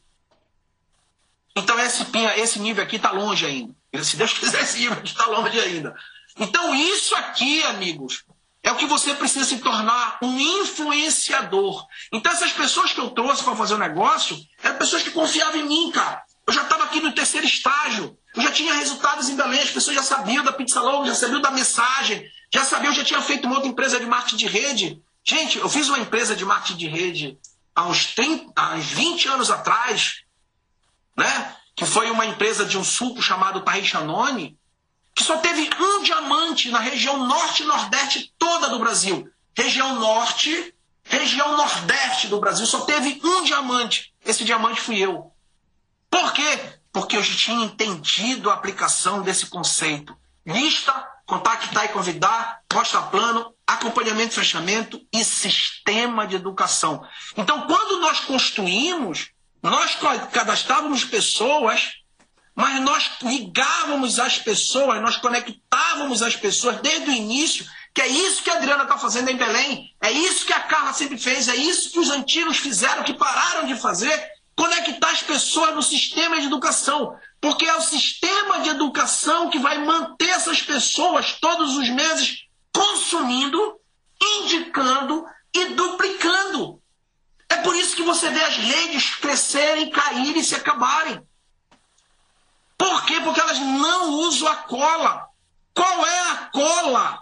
Então 1.56 1.78
esse, 1.80 2.06
esse 2.38 2.60
nível 2.60 2.84
aqui 2.84 2.96
está 2.96 3.12
longe 3.12 3.46
ainda. 3.46 3.76
Se 4.04 4.16
Deus 4.16 4.32
quiser, 4.32 4.62
esse 4.62 4.78
nível 4.80 4.98
aqui 4.98 5.10
está 5.10 5.26
longe 5.26 5.60
ainda. 5.60 5.94
Então 6.38 6.74
isso 6.76 7.16
aqui, 7.16 7.64
amigos, 7.64 8.24
é 8.68 8.72
o 8.72 8.76
que 8.76 8.86
você 8.86 9.14
precisa 9.14 9.46
se 9.46 9.60
tornar 9.60 10.18
um 10.22 10.38
influenciador. 10.38 11.88
Então 12.12 12.30
essas 12.30 12.52
pessoas 12.52 12.92
que 12.92 13.00
eu 13.00 13.12
trouxe 13.12 13.42
para 13.42 13.56
fazer 13.56 13.76
o 13.76 13.78
negócio 13.78 14.38
eram 14.62 14.78
pessoas 14.78 15.04
que 15.04 15.12
confiavam 15.12 15.62
em 15.62 15.66
mim, 15.66 15.90
cara. 15.90 16.22
Eu 16.46 16.52
já 16.52 16.64
estava 16.64 16.84
aqui 16.84 17.00
no 17.00 17.14
terceiro 17.14 17.48
estágio. 17.48 18.18
Eu 18.36 18.42
já 18.42 18.52
tinha 18.52 18.74
resultados 18.74 19.30
em 19.30 19.38
Belém. 19.38 19.62
As 19.62 19.72
pessoas 19.72 19.96
já 19.96 20.04
sabiam 20.04 20.44
da 20.44 20.52
pizza 20.52 20.82
longa, 20.82 21.08
já 21.08 21.16
sabiam 21.16 21.40
da 21.40 21.50
mensagem. 21.50 22.30
Já 22.54 22.66
sabiam, 22.66 22.92
já 22.92 23.06
tinha 23.06 23.22
feito 23.22 23.46
uma 23.46 23.56
outra 23.56 23.70
empresa 23.70 24.02
de 24.02 24.06
marketing 24.06 24.36
de 24.36 24.48
rede. 24.48 25.02
Gente, 25.24 25.58
eu 25.58 25.70
fiz 25.70 25.88
uma 25.88 26.00
empresa 26.00 26.36
de 26.36 26.44
marketing 26.44 26.78
de 26.78 26.88
rede 26.90 27.40
há 27.74 27.88
uns, 27.88 28.08
30, 28.08 28.52
há 28.54 28.76
uns 28.76 28.86
20 28.86 29.30
anos 29.30 29.50
atrás, 29.50 30.24
né? 31.16 31.56
que 31.74 31.86
foi 31.86 32.12
uma 32.12 32.26
empresa 32.26 32.66
de 32.66 32.78
um 32.78 32.84
suco 32.84 33.22
chamado 33.22 33.62
Tarichanone, 33.62 34.58
que 35.18 35.24
só 35.24 35.38
teve 35.38 35.68
um 35.80 36.04
diamante 36.04 36.70
na 36.70 36.78
região 36.78 37.26
norte 37.26 37.64
e 37.64 37.66
nordeste 37.66 38.32
toda 38.38 38.70
do 38.70 38.78
Brasil. 38.78 39.28
Região 39.56 39.96
norte, 39.96 40.76
região 41.04 41.58
nordeste 41.58 42.28
do 42.28 42.40
Brasil, 42.40 42.68
só 42.68 42.82
teve 42.82 43.20
um 43.24 43.44
diamante. 43.44 44.14
Esse 44.24 44.46
diamante 44.46 44.80
fui 44.80 45.00
eu. 45.00 45.32
Por 46.08 46.34
quê? 46.34 46.60
Porque 46.94 47.18
eu 47.18 47.24
já 47.24 47.36
tinha 47.36 47.66
entendido 47.66 48.52
a 48.52 48.54
aplicação 48.54 49.24
desse 49.24 49.48
conceito. 49.48 50.16
Lista, 50.46 50.94
contactar 51.26 51.86
e 51.86 51.90
convidar, 51.90 52.62
mostra 52.72 53.02
plano, 53.02 53.52
acompanhamento 53.66 54.34
e 54.34 54.36
fechamento 54.36 55.02
e 55.12 55.26
sistema 55.26 56.28
de 56.28 56.36
educação. 56.36 57.04
Então, 57.36 57.66
quando 57.66 58.00
nós 58.02 58.20
construímos, 58.20 59.32
nós 59.64 59.98
cadastrávamos 60.32 61.04
pessoas, 61.06 61.94
mas 62.58 62.82
nós 62.82 63.12
ligávamos 63.22 64.18
as 64.18 64.40
pessoas, 64.40 65.00
nós 65.00 65.16
conectávamos 65.16 66.24
as 66.24 66.36
pessoas 66.36 66.82
desde 66.82 67.12
o 67.12 67.14
início, 67.14 67.64
que 67.94 68.02
é 68.02 68.08
isso 68.08 68.42
que 68.42 68.50
a 68.50 68.56
Adriana 68.56 68.82
está 68.82 68.98
fazendo 68.98 69.30
em 69.30 69.38
Belém, 69.38 69.96
é 70.02 70.12
isso 70.12 70.44
que 70.44 70.54
a 70.54 70.62
Carla 70.62 70.92
sempre 70.92 71.20
fez, 71.20 71.48
é 71.48 71.56
isso 71.56 71.92
que 71.92 72.00
os 72.00 72.10
antigos 72.10 72.58
fizeram, 72.58 73.04
que 73.04 73.14
pararam 73.14 73.68
de 73.68 73.76
fazer, 73.76 74.12
conectar 74.56 75.12
as 75.12 75.22
pessoas 75.22 75.76
no 75.76 75.84
sistema 75.84 76.40
de 76.40 76.48
educação. 76.48 77.16
Porque 77.40 77.64
é 77.64 77.76
o 77.76 77.82
sistema 77.82 78.62
de 78.62 78.70
educação 78.70 79.52
que 79.52 79.60
vai 79.60 79.78
manter 79.86 80.30
essas 80.30 80.60
pessoas 80.60 81.34
todos 81.34 81.78
os 81.78 81.88
meses 81.90 82.48
consumindo, 82.74 83.80
indicando 84.20 85.24
e 85.54 85.66
duplicando. 85.76 86.82
É 87.50 87.58
por 87.58 87.76
isso 87.76 87.96
que 87.96 88.02
você 88.02 88.32
vê 88.32 88.44
as 88.44 88.58
redes 88.58 89.14
crescerem, 89.14 89.92
caírem 89.92 90.40
e 90.40 90.44
se 90.44 90.56
acabarem. 90.56 91.22
Por 92.78 93.06
quê? 93.06 93.20
Porque 93.22 93.40
elas 93.40 93.60
não 93.60 94.12
usam 94.20 94.48
a 94.48 94.56
cola. 94.56 95.28
Qual 95.74 96.06
é 96.06 96.32
a 96.32 96.36
cola? 96.52 97.20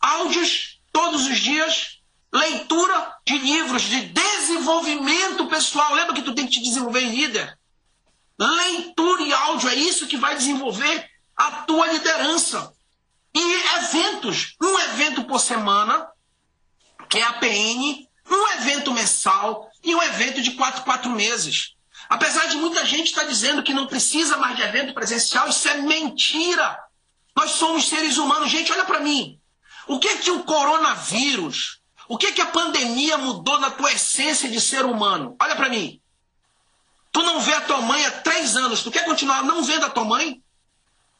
Áudios 0.00 0.80
todos 0.92 1.26
os 1.26 1.38
dias, 1.38 2.00
leitura 2.32 3.16
de 3.26 3.38
livros 3.38 3.82
de 3.82 4.00
desenvolvimento 4.06 5.46
pessoal. 5.46 5.94
Lembra 5.94 6.14
que 6.14 6.22
tu 6.22 6.34
tem 6.34 6.46
que 6.46 6.52
te 6.52 6.62
desenvolver 6.62 7.00
líder? 7.00 7.58
Leitura 8.38 9.22
e 9.22 9.32
áudio 9.32 9.68
é 9.68 9.74
isso 9.74 10.06
que 10.06 10.16
vai 10.16 10.36
desenvolver 10.36 11.08
a 11.36 11.50
tua 11.62 11.86
liderança. 11.92 12.72
E 13.34 13.52
eventos, 13.78 14.54
um 14.62 14.78
evento 14.80 15.24
por 15.24 15.40
semana, 15.40 16.08
que 17.08 17.18
é 17.18 17.24
a 17.24 17.32
PN, 17.34 18.08
um 18.30 18.48
evento 18.52 18.92
mensal 18.92 19.70
e 19.82 19.94
um 19.94 20.02
evento 20.02 20.40
de 20.40 20.52
quatro, 20.52 20.82
quatro 20.82 21.10
meses. 21.10 21.74
Apesar 22.08 22.46
de 22.46 22.56
muita 22.56 22.84
gente 22.84 23.06
estar 23.06 23.24
dizendo 23.24 23.62
que 23.62 23.74
não 23.74 23.86
precisa 23.86 24.36
mais 24.36 24.56
de 24.56 24.62
evento 24.62 24.94
presencial, 24.94 25.48
isso 25.48 25.68
é 25.68 25.78
mentira. 25.78 26.78
Nós 27.36 27.52
somos 27.52 27.88
seres 27.88 28.18
humanos. 28.18 28.50
Gente, 28.50 28.72
olha 28.72 28.84
para 28.84 29.00
mim. 29.00 29.38
O 29.86 29.98
que 29.98 30.16
que 30.18 30.30
o 30.30 30.44
coronavírus 30.44 31.82
o 32.08 32.18
que, 32.18 32.32
que 32.32 32.42
a 32.42 32.46
pandemia 32.46 33.16
mudou 33.16 33.58
na 33.58 33.70
tua 33.70 33.92
essência 33.92 34.48
de 34.48 34.60
ser 34.60 34.84
humano? 34.84 35.36
Olha 35.40 35.56
para 35.56 35.68
mim. 35.68 36.00
Tu 37.10 37.22
não 37.22 37.40
vê 37.40 37.54
a 37.54 37.60
tua 37.62 37.80
mãe 37.80 38.04
há 38.04 38.10
três 38.10 38.56
anos, 38.56 38.82
tu 38.82 38.90
quer 38.90 39.04
continuar 39.04 39.42
não 39.42 39.62
vendo 39.62 39.86
a 39.86 39.90
tua 39.90 40.04
mãe? 40.04 40.42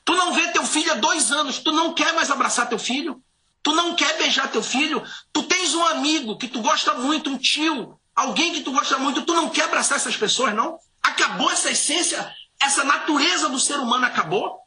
Tu 0.05 0.15
não 0.15 0.35
vê 0.35 0.49
teu 0.49 0.65
filho 0.65 0.93
há 0.93 0.97
dois 0.97 1.33
anos, 1.33 1.59
tu 1.59 1.73
não 1.73 1.95
quer 1.95 2.13
mais 2.13 2.31
abraçar 2.31 2.69
teu 2.69 2.79
filho? 2.79 3.23
Tu 3.63 3.75
não 3.75 3.95
quer 3.95 4.19
beijar 4.19 4.51
teu 4.51 4.63
filho? 4.63 5.03
Tu 5.33 5.43
tens 5.45 5.75
um 5.75 5.87
amigo 5.87 6.37
que 6.37 6.49
tu 6.49 6.61
gosta 6.61 6.95
muito, 6.95 7.31
um 7.31 7.39
tio, 7.39 7.99
alguém 8.15 8.53
que 8.53 8.61
tu 8.61 8.73
gosta 8.73 8.99
muito, 8.99 9.23
tu 9.23 9.35
não 9.35 9.51
quer 9.51 9.65
abraçar 9.65 9.97
essas 9.97 10.17
pessoas, 10.17 10.55
não? 10.55 10.79
Acabou 11.03 11.51
essa 11.51 11.71
essência, 11.71 12.35
essa 12.61 12.85
natureza 12.85 13.49
do 13.49 13.61
ser 13.61 13.79
humano 13.79 14.07
acabou? 14.07 14.59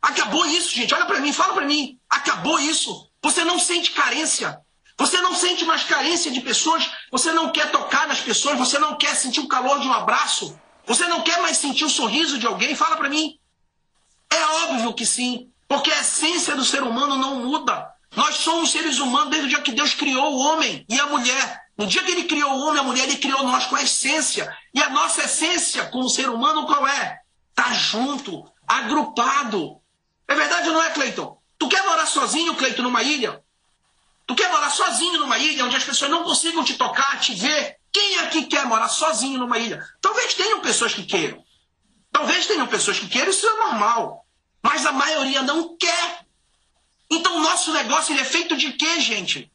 Acabou 0.00 0.44
isso, 0.46 0.74
gente. 0.74 0.92
Olha 0.94 1.06
para 1.06 1.20
mim, 1.20 1.32
fala 1.32 1.54
para 1.54 1.64
mim. 1.64 1.98
Acabou 2.10 2.58
isso. 2.58 3.10
Você 3.22 3.42
não 3.44 3.58
sente 3.58 3.92
carência. 3.92 4.60
Você 4.98 5.20
não 5.20 5.34
sente 5.34 5.64
mais 5.64 5.82
carência 5.82 6.30
de 6.30 6.40
pessoas, 6.40 6.88
você 7.10 7.32
não 7.32 7.50
quer 7.50 7.72
tocar 7.72 8.06
nas 8.06 8.20
pessoas, 8.20 8.56
você 8.56 8.78
não 8.78 8.96
quer 8.96 9.16
sentir 9.16 9.40
o 9.40 9.48
calor 9.48 9.80
de 9.80 9.88
um 9.88 9.92
abraço, 9.92 10.56
você 10.86 11.06
não 11.08 11.22
quer 11.22 11.40
mais 11.40 11.56
sentir 11.56 11.84
o 11.84 11.90
sorriso 11.90 12.38
de 12.38 12.46
alguém? 12.46 12.76
Fala 12.76 12.96
para 12.96 13.08
mim. 13.08 13.36
É 14.30 14.46
óbvio 14.66 14.94
que 14.94 15.04
sim, 15.04 15.50
porque 15.66 15.90
a 15.90 16.00
essência 16.00 16.54
do 16.54 16.64
ser 16.64 16.82
humano 16.82 17.16
não 17.16 17.36
muda. 17.36 17.90
Nós 18.14 18.36
somos 18.36 18.70
seres 18.70 19.00
humanos 19.00 19.30
desde 19.30 19.46
o 19.46 19.48
dia 19.48 19.62
que 19.62 19.72
Deus 19.72 19.94
criou 19.94 20.32
o 20.32 20.38
homem 20.38 20.86
e 20.88 21.00
a 21.00 21.06
mulher. 21.06 21.63
No 21.76 21.86
dia 21.86 22.02
que 22.02 22.12
ele 22.12 22.24
criou 22.24 22.50
o 22.52 22.60
homem 22.60 22.76
e 22.76 22.80
a 22.80 22.82
mulher, 22.84 23.04
ele 23.04 23.16
criou 23.16 23.42
nós 23.42 23.66
com 23.66 23.76
a 23.76 23.82
essência. 23.82 24.56
E 24.72 24.80
a 24.80 24.90
nossa 24.90 25.24
essência 25.24 25.86
como 25.86 26.08
ser 26.08 26.28
humano 26.28 26.66
qual 26.66 26.86
é? 26.86 27.20
Tá 27.54 27.72
junto, 27.72 28.44
agrupado. 28.66 29.80
É 30.28 30.34
verdade 30.34 30.68
ou 30.68 30.74
não 30.74 30.82
é, 30.82 30.90
Cleiton? 30.90 31.38
Tu 31.58 31.68
quer 31.68 31.84
morar 31.84 32.06
sozinho, 32.06 32.54
Cleiton, 32.54 32.82
numa 32.82 33.02
ilha? 33.02 33.42
Tu 34.26 34.34
quer 34.34 34.50
morar 34.50 34.70
sozinho 34.70 35.18
numa 35.18 35.38
ilha 35.38 35.64
onde 35.64 35.76
as 35.76 35.84
pessoas 35.84 36.10
não 36.10 36.24
consigam 36.24 36.64
te 36.64 36.74
tocar, 36.74 37.20
te 37.20 37.34
ver? 37.34 37.76
Quem 37.92 38.18
aqui 38.20 38.46
quer 38.46 38.66
morar 38.66 38.88
sozinho 38.88 39.38
numa 39.38 39.58
ilha? 39.58 39.84
Talvez 40.00 40.34
tenham 40.34 40.60
pessoas 40.60 40.94
que 40.94 41.04
queiram. 41.04 41.44
Talvez 42.10 42.46
tenham 42.46 42.66
pessoas 42.66 42.98
que 42.98 43.08
queiram, 43.08 43.30
isso 43.30 43.46
é 43.46 43.54
normal. 43.54 44.24
Mas 44.62 44.86
a 44.86 44.92
maioria 44.92 45.42
não 45.42 45.76
quer. 45.76 46.24
Então 47.10 47.36
o 47.36 47.40
nosso 47.40 47.72
negócio 47.72 48.12
ele 48.12 48.22
é 48.22 48.24
feito 48.24 48.56
de 48.56 48.72
quê, 48.72 49.00
gente? 49.00 49.52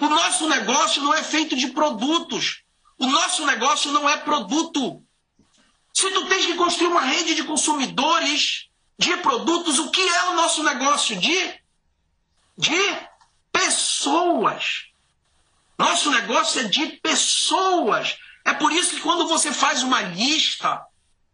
O 0.00 0.08
nosso 0.08 0.48
negócio 0.48 1.02
não 1.02 1.12
é 1.12 1.22
feito 1.22 1.56
de 1.56 1.68
produtos. 1.68 2.62
O 2.98 3.06
nosso 3.06 3.44
negócio 3.46 3.90
não 3.92 4.08
é 4.08 4.16
produto. 4.16 5.02
Se 5.92 6.10
tu 6.10 6.28
tens 6.28 6.46
que 6.46 6.54
construir 6.54 6.88
uma 6.88 7.02
rede 7.02 7.34
de 7.34 7.44
consumidores 7.44 8.68
de 8.98 9.16
produtos, 9.18 9.78
o 9.78 9.90
que 9.90 10.00
é 10.00 10.24
o 10.30 10.34
nosso 10.34 10.62
negócio? 10.62 11.16
De, 11.16 11.60
de 12.56 13.08
pessoas. 13.52 14.84
Nosso 15.78 16.10
negócio 16.10 16.60
é 16.60 16.64
de 16.64 16.86
pessoas. 17.02 18.16
É 18.44 18.52
por 18.52 18.72
isso 18.72 18.96
que 18.96 19.00
quando 19.00 19.26
você 19.28 19.52
faz 19.52 19.82
uma 19.82 20.02
lista 20.02 20.80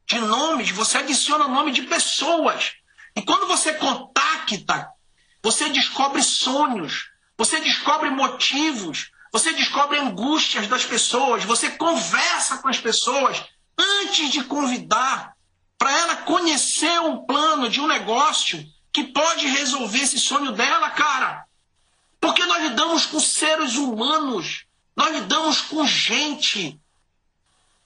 de 0.07 0.19
nomes, 0.19 0.71
você 0.71 0.99
adiciona 0.99 1.49
nome 1.49 1.73
de 1.73 1.83
pessoas. 1.83 2.73
E 3.17 3.23
quando 3.23 3.47
você 3.47 3.75
contacta, 3.75 4.91
você 5.43 5.69
descobre 5.71 6.23
sonhos, 6.23 7.11
você 7.37 7.61
descobre 7.61 8.11
motivos, 8.11 9.11
você 9.33 9.53
descobre 9.53 9.99
angústias 9.99 10.69
das 10.69 10.85
pessoas, 10.85 11.45
você 11.45 11.71
conversa 11.71 12.59
com 12.59 12.69
as 12.69 12.79
pessoas 12.79 13.43
antes 13.77 14.31
de 14.31 14.45
convidar 14.45 15.35
para 15.77 15.91
ela 15.91 16.17
conhecer 16.19 17.01
um 17.01 17.27
plano 17.27 17.69
de 17.69 17.81
um 17.81 17.87
negócio 17.87 18.65
que 18.93 19.05
pode 19.05 19.47
resolver 19.49 19.99
esse 19.99 20.21
sonho 20.21 20.53
dela, 20.53 20.91
cara. 20.91 21.47
Porque 22.21 22.45
nós 22.47 22.63
lidamos 22.63 23.07
com 23.07 23.19
seres 23.19 23.75
humanos, 23.75 24.65
nós 24.97 25.13
lidamos 25.13 25.61
com 25.61 25.85
gente. 25.85 26.81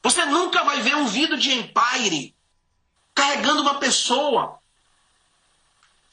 Você 0.03 0.25
nunca 0.27 0.63
vai 0.65 0.81
ver 0.81 0.97
um 0.97 1.07
vídeo 1.07 1.39
de 1.39 1.53
Empire 1.53 2.37
carregando 3.15 3.63
uma 3.63 3.81
pessoa. 3.81 4.58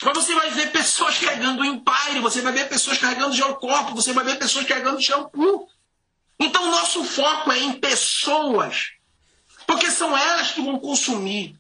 Mas 0.04 0.14
você 0.14 0.36
vai 0.36 0.50
ver 0.52 0.72
pessoas 0.72 1.18
carregando 1.18 1.64
Empire, 1.64 2.20
você 2.22 2.42
vai 2.42 2.52
ver 2.52 2.68
pessoas 2.68 2.98
carregando 2.98 3.36
geocorpo, 3.36 3.96
você 3.96 4.14
vai 4.14 4.26
ver 4.26 4.38
pessoas 4.38 4.66
carregando 4.66 5.02
shampoo. 5.02 5.68
Então 6.40 6.68
o 6.68 6.72
nosso 6.72 7.04
foco 7.04 7.52
é 7.52 7.60
em 7.60 7.74
pessoas. 7.74 8.92
Porque 9.66 9.90
são 9.90 10.16
elas 10.16 10.52
que 10.52 10.62
vão 10.62 10.80
consumir. 10.80 11.58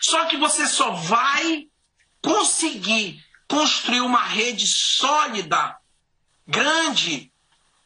Só 0.00 0.24
que 0.26 0.36
você 0.36 0.66
só 0.66 0.92
vai 0.92 1.68
conseguir 2.22 3.22
construir 3.46 4.00
uma 4.00 4.22
rede 4.22 4.66
sólida, 4.66 5.76
grande, 6.46 7.32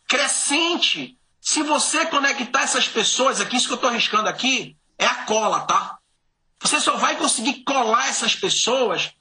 crescente, 0.07 1.19
se 1.41 1.63
você 1.63 2.07
conectar 2.07 2.63
essas 2.63 2.89
pessoas 2.89 3.41
aqui, 3.41 3.57
isso 3.57 3.67
que 3.67 3.73
eu 3.73 3.77
estou 3.77 3.91
arriscando 3.91 4.29
aqui, 4.29 4.77
é 4.99 5.05
a 5.05 5.25
cola, 5.25 5.61
tá? 5.67 5.99
Você 6.61 6.81
só 6.81 6.97
vai 6.97 7.17
conseguir 7.17 7.65
colar 7.65 8.09
essas 8.09 8.35
pessoas 8.35 9.13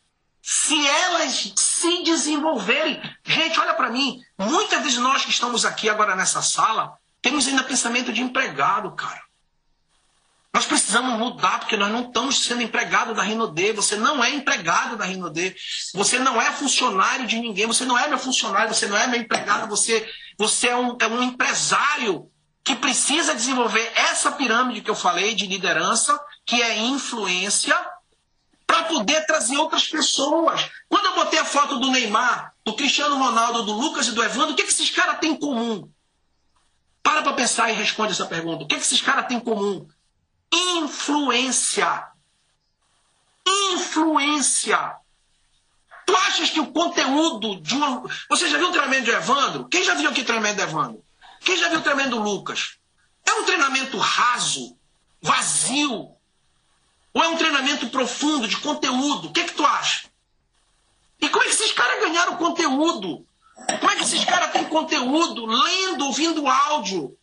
se 0.45 0.86
elas 0.86 1.53
se 1.56 2.03
desenvolverem. 2.03 3.01
Gente, 3.25 3.58
olha 3.62 3.73
para 3.73 3.89
mim. 3.89 4.19
Muitas 4.38 4.91
de 4.91 4.99
nós 4.99 5.23
que 5.23 5.32
estamos 5.32 5.63
aqui 5.63 5.89
agora 5.89 6.17
nessa 6.17 6.41
sala 6.41 6.97
temos 7.21 7.47
ainda 7.47 7.63
pensamento 7.63 8.12
de 8.12 8.21
empregado, 8.21 8.91
cara. 8.91 9.23
Nós 10.53 10.65
precisamos 10.65 11.17
mudar, 11.17 11.62
porque 11.62 11.77
nós 11.77 11.89
não 11.89 12.01
estamos 12.01 12.43
sendo 12.43 12.62
empregados 12.62 13.15
da 13.15 13.23
Rinodê. 13.23 13.71
Você 13.71 13.95
não 13.95 14.21
é 14.21 14.32
empregado 14.32 14.97
da 14.97 15.06
Rinodê. 15.06 15.56
Você 15.95 16.19
não 16.19 16.39
é 16.41 16.51
funcionário 16.51 17.25
de 17.25 17.39
ninguém. 17.39 17.65
Você 17.65 17.86
não 17.86 17.97
é 17.97 18.08
meu 18.10 18.19
funcionário, 18.19 18.75
você 18.75 18.86
não 18.86 18.97
é 18.97 19.08
meu 19.08 19.21
empregado. 19.21 19.69
Você, 19.69 20.08
você 20.38 20.67
é, 20.67 20.75
um, 20.75 20.97
é 20.99 21.08
um 21.08 21.23
empresário 21.23 22.29
que 22.65 22.75
precisa 22.75 23.34
desenvolver 23.34 23.93
essa 23.95 24.34
pirâmide 24.34 24.82
que 24.82 24.91
eu 24.91 24.95
falei 24.95 25.34
de 25.34 25.47
liderança, 25.47 26.19
que 26.45 26.62
é 26.62 26.79
influência, 26.79 27.75
para 28.74 28.86
poder 28.86 29.24
trazer 29.28 29.56
outras 29.58 29.88
pessoas. 29.88 30.68
Quando 30.90 31.06
eu 31.06 31.14
botei 31.14 31.38
a 31.38 31.46
foto 31.46 31.80
do 31.80 31.92
Neymar, 31.92 32.56
do 32.66 32.76
Cristiano 32.76 33.16
Ronaldo, 33.18 33.62
do 33.62 33.74
Lucas 33.74 34.08
e 34.08 34.14
do 34.14 34.24
Evandro, 34.24 34.54
o 34.54 34.56
que, 34.56 34.64
que 34.64 34.72
esses 34.72 34.90
caras 34.90 35.20
têm 35.20 35.34
em 35.34 35.36
comum? 35.36 35.88
Para 37.04 37.22
para 37.22 37.34
pensar 37.34 37.70
e 37.70 37.74
responde 37.74 38.14
essa 38.14 38.26
pergunta. 38.26 38.64
O 38.64 38.68
que, 38.68 38.76
que 38.76 38.82
esses 38.82 39.00
caras 39.00 39.28
têm 39.28 39.38
em 39.38 39.42
comum? 39.42 39.88
Influência. 40.52 42.08
Influência. 43.48 44.96
Tu 46.08 46.16
achas 46.16 46.50
que 46.50 46.60
o 46.60 46.72
conteúdo 46.72 47.62
de 47.62 47.76
uma. 47.76 48.02
Você 48.28 48.50
já 48.50 48.58
viu 48.58 48.70
o 48.70 48.72
treinamento 48.72 49.06
de 49.06 49.12
Evandro? 49.12 49.68
Quem 49.68 49.84
já 49.84 49.94
viu 49.94 50.10
aqui 50.10 50.22
o 50.22 50.26
treinamento 50.26 50.56
de 50.56 50.64
Evandro? 50.64 51.06
Quem 51.42 51.58
já 51.58 51.70
viu 51.70 51.78
o 51.78 51.82
treinamento 51.84 52.16
do 52.16 52.24
Lucas? 52.24 52.78
É 53.24 53.34
um 53.34 53.46
treinamento 53.46 53.98
raso, 54.00 54.76
vazio, 55.22 56.10
ou 57.13 57.23
é 57.23 57.28
um 57.28 57.38
treinamento 57.38 57.88
profundo 57.89 58.47
de 58.47 58.58
conteúdo? 58.58 59.28
O 59.28 59.32
que, 59.32 59.41
é 59.41 59.43
que 59.43 59.54
tu 59.54 59.65
acha? 59.65 60.08
E 61.21 61.30
como 61.30 61.43
é 61.43 61.47
que 61.47 61.54
esses 61.54 61.71
caras 61.71 62.02
ganharam 62.02 62.38
conteúdo? 62.38 63.26
Como 63.80 63.91
é 63.91 63.95
que 63.95 64.04
esses 64.04 64.26
caras 64.26 64.52
têm 64.52 64.65
conteúdo 64.65 65.45
lendo, 65.45 66.06
ouvindo 66.06 66.47
áudio? 66.47 67.15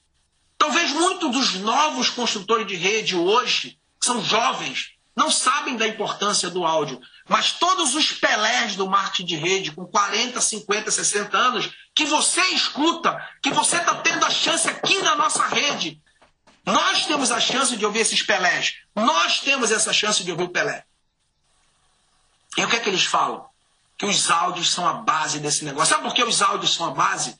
Talvez 0.56 0.92
muitos 0.92 1.30
dos 1.32 1.54
novos 1.56 2.08
construtores 2.08 2.66
de 2.66 2.76
rede 2.76 3.16
hoje, 3.16 3.78
que 3.98 4.06
são 4.06 4.22
jovens, 4.22 4.92
não 5.16 5.30
sabem 5.30 5.76
da 5.76 5.86
importância 5.86 6.48
do 6.48 6.64
áudio. 6.64 7.00
Mas 7.28 7.52
todos 7.52 7.94
os 7.94 8.12
pelés 8.12 8.76
do 8.76 8.88
marketing 8.88 9.24
de 9.24 9.36
rede, 9.36 9.72
com 9.72 9.84
40, 9.84 10.40
50, 10.40 10.90
60 10.90 11.36
anos, 11.36 11.70
que 11.94 12.04
você 12.04 12.40
escuta, 12.52 13.16
que 13.42 13.50
você 13.50 13.76
está 13.76 13.96
tendo 13.96 14.24
a 14.24 14.30
chance 14.30 14.68
aqui 14.68 14.98
na 15.00 15.16
nossa 15.16 15.46
rede 15.46 16.00
nós 16.70 17.06
temos 17.06 17.30
a 17.30 17.40
chance 17.40 17.76
de 17.76 17.84
ouvir 17.84 18.00
esses 18.00 18.22
Pelés. 18.22 18.76
Nós 18.94 19.40
temos 19.40 19.70
essa 19.70 19.92
chance 19.92 20.22
de 20.24 20.30
ouvir 20.30 20.44
o 20.44 20.48
Pelé. 20.48 20.84
E 22.56 22.64
o 22.64 22.68
que 22.68 22.76
é 22.76 22.80
que 22.80 22.88
eles 22.88 23.04
falam? 23.04 23.44
Que 23.96 24.06
os 24.06 24.30
áudios 24.30 24.70
são 24.70 24.86
a 24.86 24.94
base 24.94 25.38
desse 25.38 25.64
negócio. 25.64 25.94
Sabe 25.94 26.04
por 26.04 26.14
que 26.14 26.22
os 26.22 26.42
áudios 26.42 26.74
são 26.74 26.86
a 26.86 26.90
base? 26.90 27.38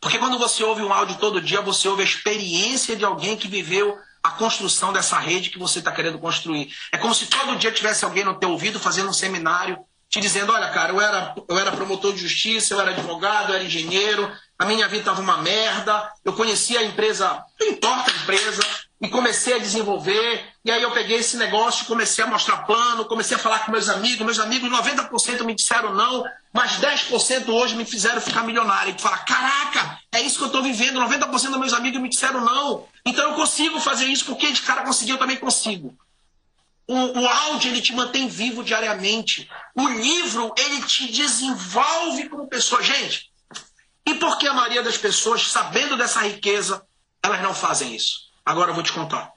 Porque 0.00 0.18
quando 0.18 0.38
você 0.38 0.62
ouve 0.62 0.82
um 0.82 0.92
áudio 0.92 1.16
todo 1.16 1.40
dia, 1.40 1.60
você 1.60 1.88
ouve 1.88 2.02
a 2.02 2.04
experiência 2.04 2.96
de 2.96 3.04
alguém 3.04 3.36
que 3.36 3.48
viveu 3.48 3.98
a 4.22 4.30
construção 4.30 4.92
dessa 4.92 5.18
rede 5.18 5.50
que 5.50 5.58
você 5.58 5.78
está 5.78 5.92
querendo 5.92 6.18
construir. 6.18 6.74
É 6.92 6.98
como 6.98 7.14
se 7.14 7.26
todo 7.26 7.56
dia 7.56 7.72
tivesse 7.72 8.04
alguém 8.04 8.24
no 8.24 8.38
teu 8.38 8.50
ouvido 8.50 8.78
fazendo 8.78 9.08
um 9.08 9.12
seminário, 9.12 9.78
te 10.08 10.20
dizendo, 10.20 10.52
olha, 10.52 10.68
cara, 10.70 10.92
eu 10.92 11.00
era, 11.00 11.34
eu 11.48 11.58
era 11.58 11.72
promotor 11.72 12.12
de 12.12 12.20
justiça, 12.20 12.74
eu 12.74 12.80
era 12.80 12.90
advogado, 12.90 13.50
eu 13.50 13.56
era 13.56 13.64
engenheiro, 13.64 14.30
a 14.58 14.64
minha 14.64 14.88
vida 14.88 15.00
estava 15.00 15.20
uma 15.20 15.38
merda, 15.38 16.12
eu 16.24 16.32
conhecia 16.32 16.80
a 16.80 16.84
empresa, 16.84 17.42
não 17.60 17.68
importa 17.68 18.10
a 18.10 18.14
empresa, 18.14 18.62
e 18.98 19.08
comecei 19.08 19.54
a 19.54 19.58
desenvolver, 19.58 20.42
e 20.64 20.70
aí 20.70 20.80
eu 20.82 20.90
peguei 20.90 21.18
esse 21.18 21.36
negócio, 21.36 21.84
comecei 21.84 22.24
a 22.24 22.26
mostrar 22.26 22.64
plano, 22.64 23.04
comecei 23.04 23.36
a 23.36 23.40
falar 23.40 23.58
com 23.60 23.72
meus 23.72 23.90
amigos, 23.90 24.24
meus 24.24 24.38
amigos, 24.38 24.70
90% 24.70 25.42
me 25.44 25.54
disseram 25.54 25.94
não, 25.94 26.24
mas 26.52 26.78
10% 26.78 27.48
hoje 27.50 27.76
me 27.76 27.84
fizeram 27.84 28.20
ficar 28.20 28.42
milionário. 28.44 28.90
E 28.90 28.94
tu 28.94 29.02
fala, 29.02 29.18
caraca, 29.18 29.98
é 30.10 30.22
isso 30.22 30.38
que 30.38 30.44
eu 30.44 30.46
estou 30.46 30.62
vivendo, 30.62 30.98
90% 30.98 31.30
dos 31.30 31.58
meus 31.58 31.74
amigos 31.74 32.00
me 32.00 32.08
disseram 32.08 32.42
não. 32.42 32.88
Então 33.04 33.30
eu 33.30 33.34
consigo 33.34 33.78
fazer 33.78 34.06
isso, 34.06 34.24
porque 34.24 34.46
esse 34.46 34.62
cara 34.62 34.82
conseguiu, 34.82 35.16
eu 35.16 35.20
também 35.20 35.36
consigo. 35.36 35.94
O, 36.88 37.20
o 37.20 37.28
áudio, 37.28 37.70
ele 37.70 37.82
te 37.82 37.92
mantém 37.92 38.28
vivo 38.28 38.64
diariamente. 38.64 39.50
O 39.74 39.88
livro, 39.88 40.54
ele 40.56 40.82
te 40.82 41.10
desenvolve 41.10 42.28
como 42.28 42.46
pessoa. 42.46 42.82
Gente, 42.82 43.30
e 44.06 44.14
por 44.14 44.38
que 44.38 44.46
a 44.46 44.54
maioria 44.54 44.82
das 44.82 44.96
pessoas, 44.96 45.50
sabendo 45.50 45.96
dessa 45.96 46.20
riqueza, 46.20 46.86
elas 47.22 47.42
não 47.42 47.52
fazem 47.52 47.94
isso? 47.94 48.30
Agora 48.44 48.70
eu 48.70 48.74
vou 48.74 48.84
te 48.84 48.92
contar. 48.92 49.32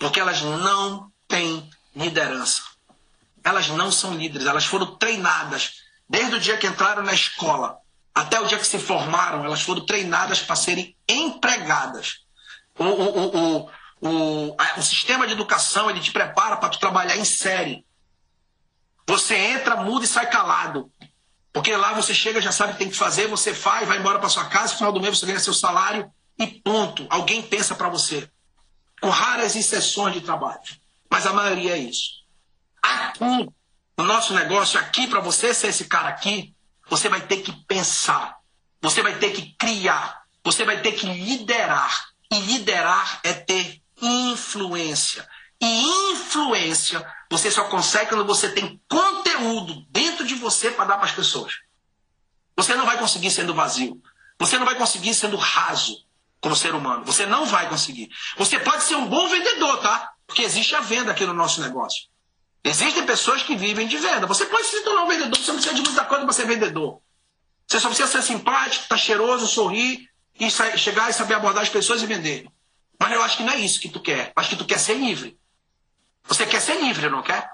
Porque 0.00 0.18
elas 0.18 0.42
não 0.42 1.12
têm 1.28 1.70
liderança. 1.94 2.62
Elas 3.44 3.68
não 3.68 3.92
são 3.92 4.14
líderes, 4.14 4.46
elas 4.46 4.64
foram 4.64 4.96
treinadas. 4.96 5.82
Desde 6.08 6.34
o 6.34 6.40
dia 6.40 6.56
que 6.56 6.66
entraram 6.66 7.04
na 7.04 7.12
escola 7.12 7.78
até 8.14 8.40
o 8.40 8.46
dia 8.46 8.58
que 8.58 8.66
se 8.66 8.78
formaram, 8.78 9.44
elas 9.44 9.62
foram 9.62 9.86
treinadas 9.86 10.40
para 10.40 10.56
serem 10.56 10.96
empregadas. 11.08 12.24
O, 12.78 12.84
o, 12.84 13.36
o, 13.36 13.70
o, 14.00 14.56
o 14.76 14.82
sistema 14.82 15.26
de 15.26 15.32
educação 15.32 15.88
ele 15.88 16.00
te 16.00 16.10
prepara 16.10 16.56
para 16.56 16.70
trabalhar 16.70 17.16
em 17.16 17.24
série. 17.24 17.86
Você 19.06 19.36
entra, 19.36 19.76
muda 19.76 20.04
e 20.04 20.08
sai 20.08 20.28
calado. 20.28 20.90
Porque 21.52 21.76
lá 21.76 21.92
você 21.92 22.14
chega, 22.14 22.40
já 22.40 22.50
sabe 22.50 22.70
o 22.70 22.72
que 22.74 22.78
tem 22.78 22.90
que 22.90 22.96
fazer, 22.96 23.26
você 23.26 23.52
faz, 23.52 23.86
vai 23.86 23.98
embora 23.98 24.18
para 24.18 24.28
sua 24.28 24.46
casa, 24.46 24.72
no 24.72 24.78
final 24.78 24.92
do 24.92 25.00
mês 25.00 25.18
você 25.18 25.26
ganha 25.26 25.38
seu 25.38 25.52
salário 25.52 26.10
e 26.38 26.46
ponto. 26.46 27.06
Alguém 27.10 27.42
pensa 27.42 27.74
para 27.74 27.88
você. 27.88 28.28
Com 29.00 29.10
raras 29.10 29.54
exceções 29.54 30.14
de 30.14 30.20
trabalho. 30.22 30.60
Mas 31.10 31.26
a 31.26 31.32
maioria 31.32 31.76
é 31.76 31.78
isso. 31.78 32.22
Aqui, 32.82 33.48
no 33.98 34.04
nosso 34.04 34.32
negócio, 34.32 34.80
aqui, 34.80 35.06
para 35.06 35.20
você 35.20 35.52
ser 35.52 35.68
esse 35.68 35.84
cara 35.84 36.08
aqui, 36.08 36.54
você 36.88 37.08
vai 37.08 37.20
ter 37.20 37.42
que 37.42 37.52
pensar. 37.66 38.38
Você 38.80 39.02
vai 39.02 39.18
ter 39.18 39.32
que 39.32 39.54
criar. 39.56 40.22
Você 40.42 40.64
vai 40.64 40.80
ter 40.80 40.92
que 40.92 41.06
liderar. 41.06 42.08
E 42.32 42.38
liderar 42.40 43.20
é 43.22 43.34
ter 43.34 43.82
influência. 44.00 45.28
E 45.62 46.10
influência 46.12 47.06
você 47.30 47.48
só 47.48 47.64
consegue 47.68 48.10
quando 48.10 48.26
você 48.26 48.50
tem 48.50 48.82
conteúdo 48.88 49.86
dentro 49.90 50.26
de 50.26 50.34
você 50.34 50.72
para 50.72 50.86
dar 50.86 50.96
para 50.96 51.06
as 51.06 51.12
pessoas. 51.12 51.60
Você 52.56 52.74
não 52.74 52.84
vai 52.84 52.98
conseguir 52.98 53.30
sendo 53.30 53.54
vazio. 53.54 54.02
Você 54.40 54.58
não 54.58 54.66
vai 54.66 54.74
conseguir 54.74 55.14
sendo 55.14 55.36
raso 55.36 56.04
como 56.40 56.56
ser 56.56 56.74
humano. 56.74 57.04
Você 57.04 57.26
não 57.26 57.46
vai 57.46 57.68
conseguir. 57.68 58.10
Você 58.36 58.58
pode 58.58 58.82
ser 58.82 58.96
um 58.96 59.06
bom 59.06 59.28
vendedor, 59.28 59.80
tá? 59.80 60.12
Porque 60.26 60.42
existe 60.42 60.74
a 60.74 60.80
venda 60.80 61.12
aqui 61.12 61.24
no 61.24 61.32
nosso 61.32 61.60
negócio. 61.60 62.08
Existem 62.64 63.06
pessoas 63.06 63.44
que 63.44 63.54
vivem 63.54 63.86
de 63.86 63.98
venda. 63.98 64.26
Você 64.26 64.46
pode 64.46 64.66
se 64.66 64.82
tornar 64.82 65.04
um 65.04 65.08
vendedor, 65.08 65.38
você 65.38 65.52
não 65.52 65.60
precisa 65.60 65.74
de 65.74 65.82
muita 65.82 66.04
coisa 66.04 66.24
para 66.24 66.32
ser 66.32 66.46
vendedor. 66.46 67.00
Você 67.68 67.78
só 67.78 67.88
precisa 67.88 68.08
ser 68.08 68.22
simpático, 68.22 68.88
tá 68.88 68.96
cheiroso, 68.96 69.46
sorrir 69.46 70.08
e 70.38 70.50
chegar 70.50 71.08
e 71.08 71.12
saber 71.12 71.34
abordar 71.34 71.62
as 71.62 71.68
pessoas 71.68 72.02
e 72.02 72.06
vender. 72.06 72.48
Mas 72.98 73.12
eu 73.12 73.22
acho 73.22 73.36
que 73.36 73.42
não 73.44 73.52
é 73.52 73.58
isso 73.58 73.80
que 73.80 73.88
tu 73.88 74.00
quer. 74.00 74.28
Eu 74.28 74.32
acho 74.40 74.50
que 74.50 74.56
tu 74.56 74.64
quer 74.64 74.78
ser 74.78 74.94
livre. 74.94 75.40
Você 76.24 76.46
quer 76.46 76.60
ser 76.60 76.80
livre, 76.80 77.08
não 77.08 77.22
quer? 77.22 77.50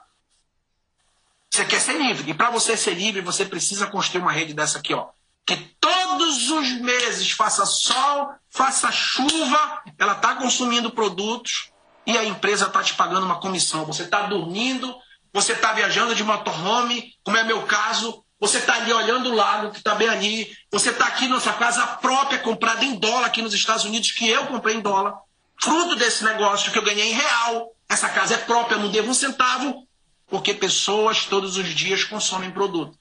Você 1.50 1.64
quer 1.64 1.80
ser 1.80 1.98
livre. 1.98 2.30
E 2.30 2.34
para 2.34 2.50
você 2.50 2.76
ser 2.76 2.94
livre, 2.94 3.20
você 3.20 3.44
precisa 3.44 3.86
construir 3.86 4.22
uma 4.22 4.32
rede 4.32 4.54
dessa 4.54 4.78
aqui, 4.78 4.94
ó. 4.94 5.08
Que 5.46 5.56
todos 5.80 6.50
os 6.50 6.72
meses, 6.80 7.30
faça 7.30 7.64
sol, 7.64 8.30
faça 8.50 8.92
chuva, 8.92 9.82
ela 9.98 10.12
está 10.12 10.34
consumindo 10.34 10.90
produtos 10.90 11.70
e 12.06 12.16
a 12.16 12.24
empresa 12.24 12.66
está 12.66 12.82
te 12.82 12.94
pagando 12.94 13.24
uma 13.24 13.40
comissão. 13.40 13.86
Você 13.86 14.02
está 14.02 14.22
dormindo, 14.22 14.94
você 15.32 15.52
está 15.52 15.72
viajando 15.72 16.14
de 16.14 16.22
motorhome, 16.22 17.14
como 17.24 17.36
é 17.36 17.44
meu 17.44 17.62
caso, 17.62 18.24
você 18.40 18.58
está 18.58 18.74
ali 18.74 18.92
olhando 18.92 19.30
o 19.30 19.34
lago 19.34 19.72
que 19.72 19.78
está 19.78 19.94
bem 19.94 20.08
ali, 20.08 20.56
você 20.70 20.90
está 20.90 21.06
aqui 21.06 21.26
na 21.28 21.40
sua 21.40 21.54
casa 21.54 21.86
própria, 21.86 22.38
comprada 22.38 22.84
em 22.84 22.94
dólar 22.94 23.26
aqui 23.26 23.42
nos 23.42 23.52
Estados 23.52 23.84
Unidos, 23.84 24.12
que 24.12 24.28
eu 24.28 24.46
comprei 24.46 24.76
em 24.76 24.80
dólar, 24.80 25.14
fruto 25.60 25.96
desse 25.96 26.24
negócio 26.24 26.70
que 26.70 26.78
eu 26.78 26.84
ganhei 26.84 27.10
em 27.10 27.14
real. 27.14 27.72
Essa 27.88 28.08
casa 28.08 28.34
é 28.34 28.38
própria, 28.38 28.76
eu 28.76 28.80
não 28.80 28.90
devo 28.90 29.10
um 29.10 29.14
centavo, 29.14 29.86
porque 30.26 30.52
pessoas 30.52 31.24
todos 31.24 31.56
os 31.56 31.68
dias 31.74 32.04
consomem 32.04 32.50
produto. 32.50 32.98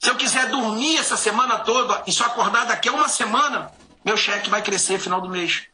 Se 0.00 0.10
eu 0.10 0.16
quiser 0.16 0.48
dormir 0.48 0.96
essa 0.96 1.16
semana 1.16 1.58
toda 1.58 2.02
e 2.06 2.12
só 2.12 2.24
acordar 2.24 2.66
daqui 2.66 2.88
a 2.88 2.92
uma 2.92 3.08
semana, 3.08 3.70
meu 4.04 4.16
cheque 4.16 4.48
vai 4.48 4.62
crescer 4.62 4.94
no 4.94 5.00
final 5.00 5.20
do 5.20 5.28
mês. 5.28 5.66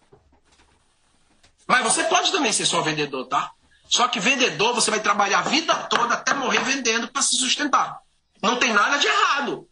Mas 1.67 1.83
você 1.83 2.05
pode 2.05 2.31
também 2.33 2.53
ser 2.53 2.67
só 2.67 2.83
vendedor, 2.83 3.27
tá? 3.27 3.53
Só 3.89 4.09
que 4.09 4.21
vendedor 4.21 4.75
você 4.75 4.91
vai 4.91 5.01
trabalhar 5.01 5.39
a 5.39 5.43
vida 5.43 5.75
toda 5.85 6.15
até 6.15 6.35
morrer 6.35 6.63
vendendo 6.65 7.09
para 7.09 7.23
se 7.23 7.37
sustentar. 7.37 8.01
Não 8.43 8.57
tem 8.57 8.73
nada 8.73 8.99
de 8.99 9.07
errado. 9.07 9.69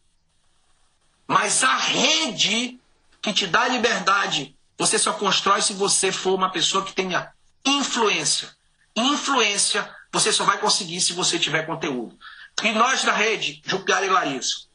Mas 1.26 1.64
a 1.64 1.76
rede 1.76 2.78
que 3.20 3.32
te 3.32 3.46
dá 3.46 3.66
liberdade, 3.66 4.56
você 4.78 4.98
só 4.98 5.12
constrói 5.14 5.62
se 5.62 5.72
você 5.72 6.12
for 6.12 6.34
uma 6.34 6.50
pessoa 6.50 6.84
que 6.84 6.92
tenha 6.92 7.33
influência. 7.64 8.54
influência 8.94 9.88
você 10.12 10.32
só 10.32 10.44
vai 10.44 10.58
conseguir 10.58 11.00
se 11.00 11.12
você 11.12 11.38
tiver 11.38 11.66
conteúdo. 11.66 12.16
E 12.62 12.72
nós 12.72 13.02
da 13.02 13.12
rede, 13.12 13.60
Jupiara 13.66 14.06
e 14.06 14.10
Larissa. 14.10 14.66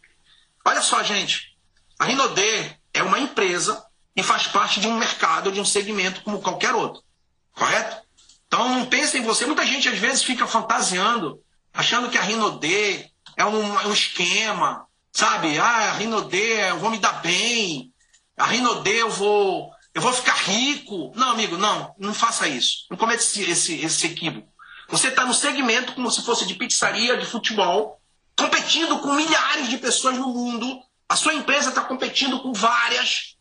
Olha 0.65 0.82
só, 0.82 1.02
gente. 1.04 1.56
A 1.97 2.06
Rinodê 2.06 2.75
é 2.93 3.02
uma 3.02 3.19
empresa 3.19 3.86
e 4.15 4.21
faz 4.21 4.47
parte 4.47 4.80
de 4.80 4.88
um 4.88 4.97
mercado, 4.97 5.52
de 5.52 5.62
um 5.62 5.65
segmento 5.65 6.21
como 6.23 6.41
qualquer 6.41 6.75
outro. 6.75 7.02
Correto? 7.54 7.97
Então 8.47 8.67
não 8.67 8.86
pense 8.86 9.17
em 9.17 9.21
você. 9.21 9.45
Muita 9.45 9.65
gente 9.65 9.88
às 9.88 9.97
vezes 9.97 10.23
fica 10.23 10.45
fantasiando, 10.45 11.41
achando 11.73 12.10
que 12.10 12.17
a 12.17 12.21
Rinodê 12.21 13.10
é 13.38 13.45
um, 13.45 13.80
é 13.80 13.88
um 13.88 13.93
esquema, 13.93 14.86
sabe? 15.12 15.58
Ah, 15.58 15.89
a 15.89 15.93
Rinodê, 15.93 16.69
eu 16.69 16.80
vou 16.80 16.89
me 16.89 16.97
dar 16.97 17.21
bem. 17.21 17.93
A 18.36 18.45
Rinodê, 18.45 19.02
eu 19.02 19.10
vou, 19.10 19.71
eu 19.93 20.02
vou 20.02 20.13
ficar 20.13 20.36
rico. 20.36 21.12
Não, 21.15 21.32
amigo, 21.32 21.58
não. 21.58 21.95
Não 21.97 22.13
faça 22.13 22.47
isso. 22.47 22.86
Não 22.89 22.97
cometa 22.97 23.21
esse, 23.21 23.43
esse, 23.43 23.82
esse 23.82 24.08
equívoco. 24.08 24.47
Você 24.89 25.10
está 25.10 25.25
no 25.25 25.34
segmento 25.34 25.93
como 25.93 26.10
se 26.12 26.23
fosse 26.23 26.45
de 26.45 26.56
pizzaria, 26.56 27.17
de 27.17 27.25
futebol, 27.25 28.02
competindo 28.38 28.99
com 28.99 29.13
milhares 29.13 29.69
de 29.69 29.78
pessoas 29.78 30.17
no 30.17 30.30
mundo. 30.30 30.82
A 31.08 31.15
sua 31.15 31.34
empresa 31.34 31.69
está 31.69 31.82
competindo 31.82 32.39
com 32.41 32.54
várias. 32.54 33.36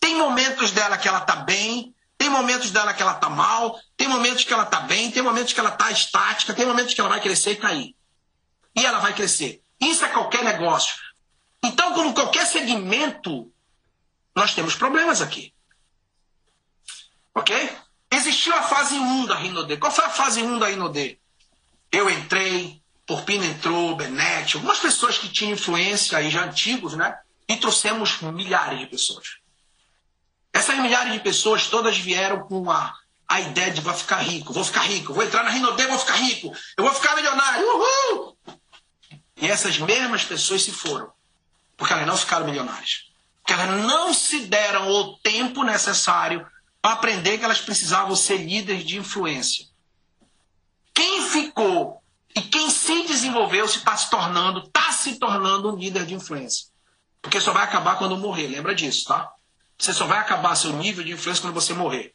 Tem 0.00 0.16
momentos 0.16 0.70
dela 0.70 0.96
que 0.96 1.08
ela 1.08 1.18
está 1.18 1.36
bem, 1.36 1.94
tem 2.16 2.28
momentos 2.28 2.70
dela 2.70 2.94
que 2.94 3.02
ela 3.02 3.12
está 3.12 3.28
mal, 3.28 3.78
tem 3.96 4.08
momentos 4.08 4.44
que 4.44 4.52
ela 4.52 4.62
está 4.62 4.80
bem, 4.80 5.10
tem 5.10 5.22
momentos 5.22 5.52
que 5.52 5.60
ela 5.60 5.70
está 5.70 5.90
estática, 5.90 6.54
tem 6.54 6.66
momentos 6.66 6.94
que 6.94 7.00
ela 7.00 7.10
vai 7.10 7.20
crescer 7.20 7.52
e 7.52 7.56
cair. 7.56 7.96
E 8.74 8.86
ela 8.86 8.98
vai 8.98 9.14
crescer. 9.14 9.62
Isso 9.80 10.04
é 10.04 10.08
qualquer 10.08 10.44
negócio. 10.44 10.94
Então, 11.62 11.92
como 11.92 12.14
qualquer 12.14 12.46
segmento, 12.46 13.52
nós 14.34 14.54
temos 14.54 14.74
problemas 14.74 15.20
aqui. 15.20 15.52
Ok? 17.34 17.70
Existiu 18.10 18.54
a 18.54 18.62
fase 18.62 18.94
1 18.94 19.26
da 19.26 19.36
Rinodê. 19.36 19.76
Qual 19.76 19.90
foi 19.90 20.04
a 20.04 20.10
fase 20.10 20.42
1 20.42 20.58
da 20.58 20.66
Rinodê? 20.66 21.18
Eu 21.90 22.10
entrei, 22.10 22.80
Porpino 23.06 23.44
entrou, 23.44 23.96
Benete, 23.96 24.56
algumas 24.56 24.78
pessoas 24.78 25.18
que 25.18 25.28
tinham 25.28 25.52
influência 25.52 26.18
aí 26.18 26.30
já 26.30 26.44
antigos, 26.44 26.94
né? 26.94 27.18
E 27.48 27.56
trouxemos 27.56 28.20
milhares 28.20 28.78
de 28.78 28.86
pessoas. 28.86 29.38
Essas 30.52 30.78
milhares 30.78 31.12
de 31.12 31.20
pessoas 31.20 31.66
todas 31.66 31.96
vieram 31.96 32.46
com 32.46 32.70
a, 32.70 32.94
a 33.26 33.40
ideia 33.40 33.70
de 33.70 33.80
vou 33.80 33.94
ficar 33.94 34.18
rico, 34.18 34.52
vou 34.52 34.64
ficar 34.64 34.82
rico, 34.82 35.14
vou 35.14 35.24
entrar 35.24 35.42
na 35.42 35.50
Rinodê, 35.50 35.86
vou 35.86 35.98
ficar 35.98 36.16
rico, 36.16 36.52
eu 36.76 36.84
vou 36.84 36.94
ficar 36.94 37.16
milionário, 37.16 37.66
uhul! 37.66 38.36
E 39.38 39.48
essas 39.48 39.78
mesmas 39.78 40.24
pessoas 40.24 40.62
se 40.62 40.70
foram, 40.70 41.10
porque 41.76 41.92
elas 41.94 42.06
não 42.06 42.16
ficaram 42.16 42.46
milionárias. 42.46 43.10
Porque 43.40 43.54
elas 43.54 43.84
não 43.84 44.14
se 44.14 44.40
deram 44.46 44.88
o 44.88 45.18
tempo 45.18 45.64
necessário 45.64 46.46
aprender 46.82 47.38
que 47.38 47.44
elas 47.44 47.60
precisavam 47.60 48.16
ser 48.16 48.38
líderes 48.38 48.84
de 48.84 48.98
influência. 48.98 49.66
Quem 50.92 51.28
ficou 51.28 52.02
e 52.34 52.40
quem 52.40 52.70
se 52.70 53.04
desenvolveu 53.04 53.68
se 53.68 53.78
está 53.78 53.96
se 53.96 54.10
tornando, 54.10 54.60
está 54.66 54.90
se 54.92 55.16
tornando 55.18 55.72
um 55.72 55.76
líder 55.76 56.04
de 56.06 56.14
influência. 56.14 56.66
Porque 57.20 57.40
só 57.40 57.52
vai 57.52 57.62
acabar 57.62 57.96
quando 57.98 58.16
morrer, 58.16 58.48
lembra 58.48 58.74
disso, 58.74 59.06
tá? 59.06 59.30
Você 59.78 59.92
só 59.92 60.06
vai 60.06 60.18
acabar 60.18 60.56
seu 60.56 60.72
nível 60.72 61.04
de 61.04 61.12
influência 61.12 61.42
quando 61.42 61.54
você 61.54 61.72
morrer. 61.72 62.14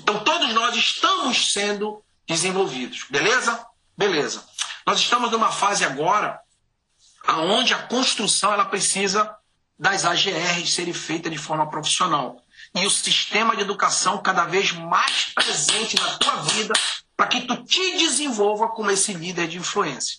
Então 0.00 0.22
todos 0.22 0.52
nós 0.52 0.76
estamos 0.76 1.52
sendo 1.52 2.04
desenvolvidos, 2.26 3.06
beleza? 3.08 3.66
Beleza. 3.96 4.46
Nós 4.86 4.98
estamos 4.98 5.30
numa 5.30 5.50
fase 5.50 5.84
agora 5.84 6.40
aonde 7.26 7.72
a 7.72 7.82
construção 7.86 8.52
ela 8.52 8.64
precisa 8.64 9.36
das 9.78 10.04
AGRs 10.04 10.72
serem 10.72 10.92
feitas 10.92 11.30
de 11.30 11.38
forma 11.38 11.68
profissional 11.68 12.41
e 12.74 12.86
o 12.86 12.90
sistema 12.90 13.54
de 13.54 13.62
educação 13.62 14.22
cada 14.22 14.44
vez 14.44 14.72
mais 14.72 15.32
presente 15.34 15.96
na 16.00 16.16
tua 16.18 16.36
vida 16.42 16.72
para 17.16 17.26
que 17.26 17.42
tu 17.42 17.56
te 17.64 17.98
desenvolva 17.98 18.68
como 18.68 18.90
esse 18.90 19.12
líder 19.12 19.48
de 19.48 19.58
influência. 19.58 20.18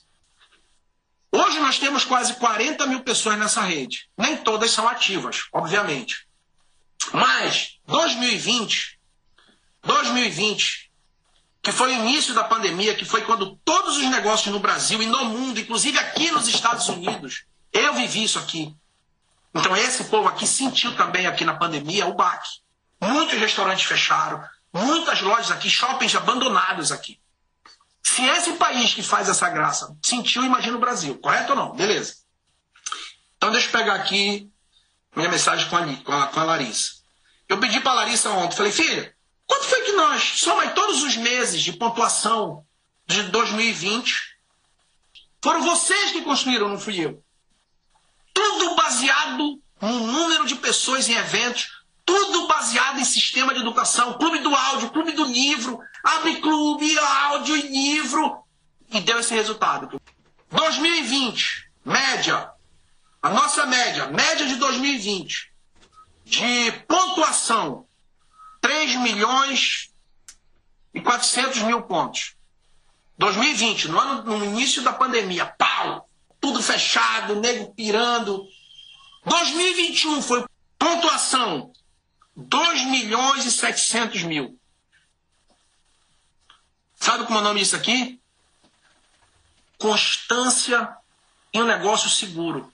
Hoje 1.32 1.60
nós 1.60 1.80
temos 1.80 2.06
quase 2.06 2.36
40 2.36 2.86
mil 2.86 3.00
pessoas 3.02 3.40
nessa 3.40 3.62
rede. 3.62 4.08
Nem 4.16 4.38
todas 4.38 4.70
são 4.70 4.88
ativas, 4.88 5.48
obviamente. 5.52 6.28
Mas 7.12 7.80
2020, 7.88 9.00
2020, 9.82 10.92
que 11.64 11.72
foi 11.72 11.96
o 11.96 12.00
início 12.02 12.36
da 12.36 12.44
pandemia, 12.44 12.94
que 12.94 13.04
foi 13.04 13.24
quando 13.24 13.60
todos 13.66 13.98
os 13.98 14.06
negócios 14.06 14.54
no 14.54 14.60
Brasil 14.60 15.02
e 15.02 15.08
no 15.08 15.26
mundo, 15.26 15.60
inclusive 15.60 15.98
aqui 15.98 16.30
nos 16.30 16.48
Estados 16.48 16.88
Unidos, 16.88 17.46
eu 17.72 17.96
vivi 17.96 18.24
isso 18.24 18.38
aqui. 18.38 18.76
Então 19.54 19.76
esse 19.78 20.06
povo 20.06 20.28
aqui 20.28 20.48
sentiu 20.48 20.96
também 20.96 21.28
aqui 21.28 21.46
na 21.46 21.56
pandemia 21.56 22.08
o 22.08 22.14
baque. 22.14 22.50
Muitos 23.00 23.38
restaurantes 23.38 23.86
fecharam, 23.86 24.44
muitas 24.74 25.22
lojas 25.22 25.52
aqui, 25.52 25.70
shoppings 25.70 26.16
abandonados 26.16 26.92
aqui. 26.92 27.20
Se 28.02 28.24
esse 28.24 28.54
país 28.54 28.94
que 28.94 29.04
faz 29.04 29.30
essa 29.30 29.50
graça 29.50 29.96
sentiu, 30.02 30.44
imagina 30.44 30.78
o 30.78 30.80
Brasil, 30.80 31.18
correto 31.20 31.52
ou 31.52 31.58
não? 31.58 31.76
Beleza. 31.76 32.18
Então 33.38 33.52
deixa 33.52 33.68
eu 33.68 33.72
pegar 33.72 33.96
aqui 33.96 34.50
minha 35.16 35.30
mensagem 35.30 35.70
com 35.70 35.78
a, 35.78 35.96
com 35.98 36.12
a, 36.12 36.28
com 36.28 36.40
a 36.40 36.44
Larissa. 36.44 37.04
Eu 37.48 37.60
pedi 37.60 37.80
para 37.80 37.92
a 37.92 37.96
Larissa 37.96 38.30
ontem, 38.32 38.56
falei, 38.56 38.72
filha, 38.72 39.16
quanto 39.46 39.66
foi 39.66 39.82
que 39.82 39.92
nós, 39.94 40.40
soma 40.40 40.70
todos 40.70 41.04
os 41.04 41.16
meses 41.16 41.62
de 41.62 41.74
pontuação 41.74 42.66
de 43.06 43.24
2020, 43.24 44.38
foram 45.42 45.62
vocês 45.62 46.12
que 46.12 46.22
construíram, 46.22 46.70
não 46.70 46.80
fui 46.80 47.00
eu. 47.00 47.23
Baseado 48.94 49.60
no 49.82 50.00
número 50.06 50.46
de 50.46 50.56
pessoas 50.56 51.10
em 51.10 51.14
eventos, 51.14 51.84
tudo 52.06 52.48
baseado 52.48 53.00
em 53.00 53.04
sistema 53.04 53.52
de 53.52 53.62
educação, 53.62 54.20
clube 54.20 54.38
do 54.38 54.54
áudio, 54.54 54.92
clube 54.92 55.14
do 55.14 55.26
livro, 55.26 55.80
abre 56.04 56.40
clube, 56.40 57.00
áudio 57.00 57.58
e 57.58 57.62
livro. 57.70 58.44
E 58.92 59.02
deu 59.02 59.20
esse 59.20 59.34
resultado. 59.34 60.00
2020, 60.52 61.72
média. 61.84 62.52
A 63.20 63.30
nossa 63.32 63.66
média, 63.66 64.06
média 64.10 64.46
de 64.46 64.58
2020, 64.58 65.52
de 66.24 66.72
pontuação, 66.88 67.88
3 68.62 68.98
milhões 68.98 69.90
e 70.94 71.02
400 71.02 71.64
mil 71.64 71.82
pontos. 71.82 72.36
2020, 73.18 73.88
no, 73.88 74.00
ano, 74.00 74.38
no 74.38 74.46
início 74.46 74.84
da 74.84 74.94
pandemia, 74.94 75.48
pau! 75.48 76.08
tudo 76.44 76.62
fechado, 76.62 77.40
nego 77.40 77.74
pirando. 77.74 78.46
2021 79.26 80.22
foi 80.22 80.46
pontuação 80.78 81.72
2 82.36 82.86
milhões 82.88 83.46
e 83.46 83.52
700 83.52 84.24
mil. 84.24 84.60
Sabe 86.96 87.26
como 87.26 87.38
é 87.40 87.42
o 87.42 87.44
nome 87.44 87.60
disso 87.60 87.76
aqui? 87.76 88.20
Constância 89.78 90.96
em 91.54 91.62
um 91.62 91.66
negócio 91.66 92.10
seguro. 92.10 92.74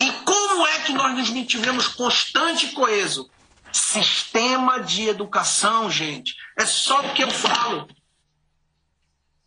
E 0.00 0.10
como 0.24 0.66
é 0.66 0.80
que 0.80 0.92
nós 0.92 1.14
nos 1.16 1.30
mantivemos 1.30 1.88
constante 1.88 2.66
e 2.66 2.72
coeso? 2.72 3.30
Sistema 3.72 4.80
de 4.80 5.08
educação, 5.08 5.90
gente. 5.90 6.36
É 6.56 6.64
só 6.64 7.00
o 7.00 7.14
que 7.14 7.22
eu 7.22 7.30
falo. 7.30 7.88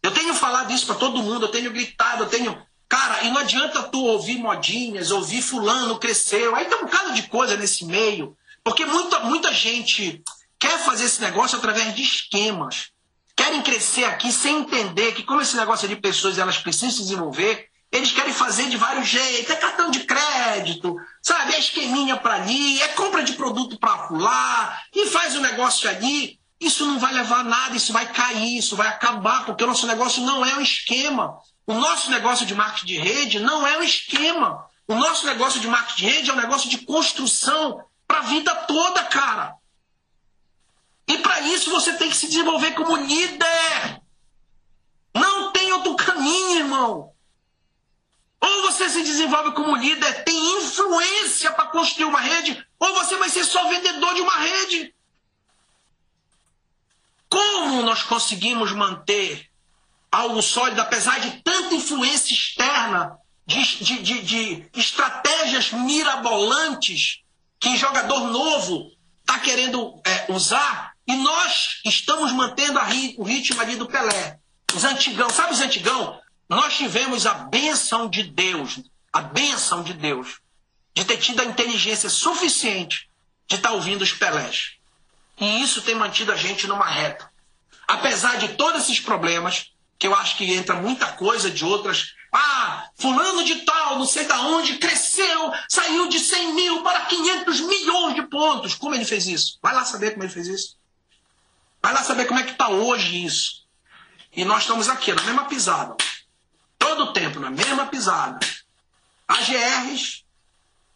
Eu 0.03 0.11
tenho 0.11 0.33
falado 0.33 0.71
isso 0.71 0.85
para 0.85 0.95
todo 0.95 1.23
mundo, 1.23 1.45
eu 1.45 1.51
tenho 1.51 1.71
gritado, 1.71 2.23
eu 2.23 2.29
tenho 2.29 2.67
Cara, 2.91 3.23
e 3.23 3.31
não 3.31 3.37
adianta 3.37 3.83
tu 3.83 4.03
ouvir 4.03 4.37
modinhas, 4.37 5.11
ouvir 5.11 5.41
fulano 5.41 5.97
cresceu. 5.97 6.53
Aí 6.53 6.65
tem 6.65 6.77
um 6.77 6.81
bocado 6.81 7.13
de 7.13 7.23
coisa 7.23 7.55
nesse 7.55 7.85
meio. 7.85 8.35
Porque 8.65 8.85
muita, 8.85 9.21
muita 9.21 9.53
gente 9.53 10.21
quer 10.59 10.77
fazer 10.77 11.05
esse 11.05 11.21
negócio 11.21 11.57
através 11.57 11.95
de 11.95 12.03
esquemas. 12.03 12.89
Querem 13.33 13.61
crescer 13.61 14.03
aqui 14.03 14.29
sem 14.29 14.57
entender 14.57 15.13
que, 15.13 15.23
como 15.23 15.39
esse 15.39 15.55
negócio 15.55 15.85
é 15.85 15.87
de 15.87 15.95
pessoas 15.95 16.37
elas 16.37 16.57
precisam 16.57 16.91
se 16.91 17.03
desenvolver, 17.03 17.69
eles 17.93 18.11
querem 18.11 18.33
fazer 18.33 18.67
de 18.67 18.75
vários 18.75 19.07
jeitos. 19.07 19.49
É 19.49 19.55
cartão 19.55 19.89
de 19.89 20.01
crédito, 20.01 20.93
sabe? 21.23 21.53
É 21.53 21.59
esqueminha 21.59 22.17
para 22.17 22.33
ali, 22.33 22.81
é 22.81 22.89
compra 22.89 23.23
de 23.23 23.31
produto 23.33 23.79
para 23.79 24.09
lá, 24.11 24.81
e 24.93 25.05
faz 25.05 25.33
o 25.37 25.39
negócio 25.39 25.89
ali. 25.89 26.37
Isso 26.59 26.85
não 26.85 26.99
vai 26.99 27.13
levar 27.13 27.39
a 27.39 27.43
nada, 27.43 27.77
isso 27.77 27.93
vai 27.93 28.11
cair, 28.11 28.57
isso 28.57 28.75
vai 28.75 28.89
acabar, 28.89 29.45
porque 29.45 29.63
o 29.63 29.67
nosso 29.67 29.87
negócio 29.87 30.21
não 30.23 30.45
é 30.45 30.55
um 30.55 30.61
esquema. 30.61 31.39
O 31.71 31.73
nosso 31.73 32.11
negócio 32.11 32.45
de 32.45 32.53
marketing 32.53 32.85
de 32.85 32.97
rede 32.97 33.39
não 33.39 33.65
é 33.65 33.77
um 33.77 33.83
esquema. 33.83 34.69
O 34.85 34.93
nosso 34.93 35.25
negócio 35.25 35.57
de 35.61 35.69
marketing 35.69 36.05
de 36.05 36.11
rede 36.11 36.29
é 36.29 36.33
um 36.33 36.35
negócio 36.35 36.69
de 36.69 36.79
construção 36.79 37.85
para 38.05 38.17
a 38.17 38.23
vida 38.23 38.53
toda, 38.53 39.05
cara. 39.05 39.55
E 41.07 41.17
para 41.19 41.39
isso 41.39 41.71
você 41.71 41.93
tem 41.93 42.09
que 42.09 42.17
se 42.17 42.27
desenvolver 42.27 42.71
como 42.73 42.97
líder. 42.97 44.01
Não 45.15 45.53
tem 45.53 45.71
outro 45.71 45.95
caminho, 45.95 46.59
irmão. 46.59 47.13
Ou 48.41 48.61
você 48.63 48.89
se 48.89 49.01
desenvolve 49.03 49.53
como 49.53 49.77
líder, 49.77 50.25
tem 50.25 50.57
influência 50.57 51.53
para 51.53 51.69
construir 51.69 52.03
uma 52.03 52.19
rede, 52.19 52.67
ou 52.77 52.93
você 52.95 53.15
vai 53.15 53.29
ser 53.29 53.45
só 53.45 53.69
vendedor 53.69 54.13
de 54.13 54.19
uma 54.19 54.35
rede. 54.35 54.93
Como 57.29 57.81
nós 57.81 58.03
conseguimos 58.03 58.73
manter 58.73 59.50
algo 60.11 60.41
sólido, 60.41 60.81
apesar 60.81 61.19
de 61.19 61.41
tanta 61.41 61.73
influência 61.73 62.33
externa, 62.33 63.17
de, 63.45 63.83
de, 63.83 64.03
de, 64.03 64.21
de 64.21 64.69
estratégias 64.79 65.71
mirabolantes 65.71 67.21
que 67.59 67.77
jogador 67.77 68.27
novo 68.27 68.91
está 69.21 69.39
querendo 69.39 70.01
é, 70.05 70.31
usar, 70.31 70.91
E 71.07 71.15
nós 71.15 71.81
estamos 71.85 72.31
mantendo 72.31 72.79
o 73.17 73.23
ritmo 73.23 73.61
ali 73.61 73.75
do 73.75 73.87
Pelé. 73.87 74.39
Os 74.73 74.83
antigão, 74.83 75.29
sabe 75.29 75.53
os 75.53 75.61
antigão? 75.61 76.19
Nós 76.47 76.75
tivemos 76.75 77.25
a 77.25 77.33
benção 77.33 78.09
de 78.09 78.23
Deus, 78.23 78.79
a 79.11 79.21
benção 79.21 79.83
de 79.83 79.93
Deus, 79.93 80.39
de 80.93 81.03
ter 81.05 81.17
tido 81.17 81.41
a 81.41 81.45
inteligência 81.45 82.09
suficiente 82.09 83.09
de 83.47 83.55
estar 83.55 83.71
ouvindo 83.71 84.01
os 84.01 84.13
Pelés. 84.13 84.73
E 85.39 85.61
isso 85.61 85.81
tem 85.81 85.95
mantido 85.95 86.31
a 86.31 86.35
gente 86.35 86.67
numa 86.67 86.85
reta. 86.85 87.29
Apesar 87.87 88.37
de 88.37 88.49
todos 88.49 88.83
esses 88.83 88.99
problemas, 88.99 89.71
que 90.01 90.07
eu 90.07 90.15
acho 90.15 90.35
que 90.35 90.51
entra 90.51 90.77
muita 90.77 91.11
coisa 91.11 91.51
de 91.51 91.63
outras. 91.63 92.15
Ah, 92.33 92.89
fulano 92.95 93.43
de 93.43 93.57
tal, 93.57 93.99
não 93.99 94.05
sei 94.07 94.25
da 94.25 94.41
onde, 94.41 94.79
cresceu, 94.79 95.53
saiu 95.69 96.09
de 96.09 96.19
100 96.19 96.55
mil 96.55 96.81
para 96.81 97.05
500 97.05 97.59
milhões 97.59 98.15
de 98.15 98.23
pontos. 98.23 98.73
Como 98.73 98.95
ele 98.95 99.05
fez 99.05 99.27
isso? 99.27 99.59
Vai 99.61 99.75
lá 99.75 99.85
saber 99.85 100.11
como 100.11 100.23
ele 100.23 100.33
fez 100.33 100.47
isso. 100.47 100.75
Vai 101.83 101.93
lá 101.93 102.01
saber 102.01 102.25
como 102.25 102.39
é 102.39 102.43
que 102.43 102.53
está 102.53 102.69
hoje 102.69 103.23
isso. 103.23 103.63
E 104.35 104.43
nós 104.43 104.63
estamos 104.63 104.89
aqui, 104.89 105.13
na 105.13 105.21
mesma 105.21 105.45
pisada. 105.45 105.95
Todo 106.79 107.03
o 107.03 107.13
tempo, 107.13 107.39
na 107.39 107.51
mesma 107.51 107.85
pisada. 107.85 108.39
AGRs, 109.27 110.23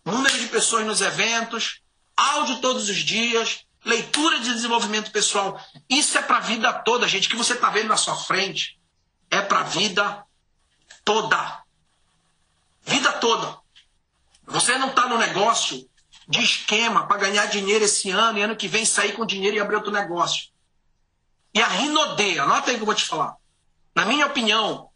número 0.04 0.40
de 0.40 0.48
pessoas 0.48 0.84
nos 0.84 1.02
eventos, 1.02 1.80
áudio 2.18 2.60
todos 2.60 2.90
os 2.90 2.98
dias, 2.98 3.68
leitura 3.86 4.40
de 4.40 4.52
desenvolvimento 4.52 5.12
pessoal. 5.12 5.64
Isso 5.88 6.18
é 6.18 6.24
para 6.24 6.38
a 6.38 6.42
vida 6.42 6.74
toda, 6.74 7.08
gente. 7.08 7.30
Que 7.30 7.36
você 7.36 7.54
está 7.54 7.70
vendo 7.70 7.90
na 7.90 7.98
sua 7.98 8.16
frente 8.16 8.75
é 9.36 9.42
para 9.42 9.60
a 9.60 9.64
vida 9.64 10.26
toda. 11.04 11.64
Vida 12.84 13.12
toda. 13.14 13.58
Você 14.48 14.78
não 14.78 14.90
está 14.90 15.08
no 15.08 15.18
negócio 15.18 15.88
de 16.28 16.42
esquema 16.42 17.08
para 17.08 17.18
ganhar 17.18 17.46
dinheiro 17.48 17.86
esse 17.86 18.10
ano 18.10 18.40
e 18.40 18.42
ano 18.42 18.56
que 18.56 18.68
vem 18.68 18.86
sair 18.86 19.14
com 19.14 19.26
dinheiro 19.26 19.58
e 19.58 19.60
abrir 19.60 19.76
outro 19.76 19.92
negócio. 19.92 20.50
E 21.54 21.62
a 21.62 21.68
Rinode, 21.68 22.40
anota 22.40 22.70
aí 22.70 22.76
que 22.76 22.82
eu 22.82 22.86
vou 22.86 22.96
te 22.96 23.06
falar. 23.06 23.36
Na 23.96 24.06
minha 24.06 24.26
opinião, 24.26 24.90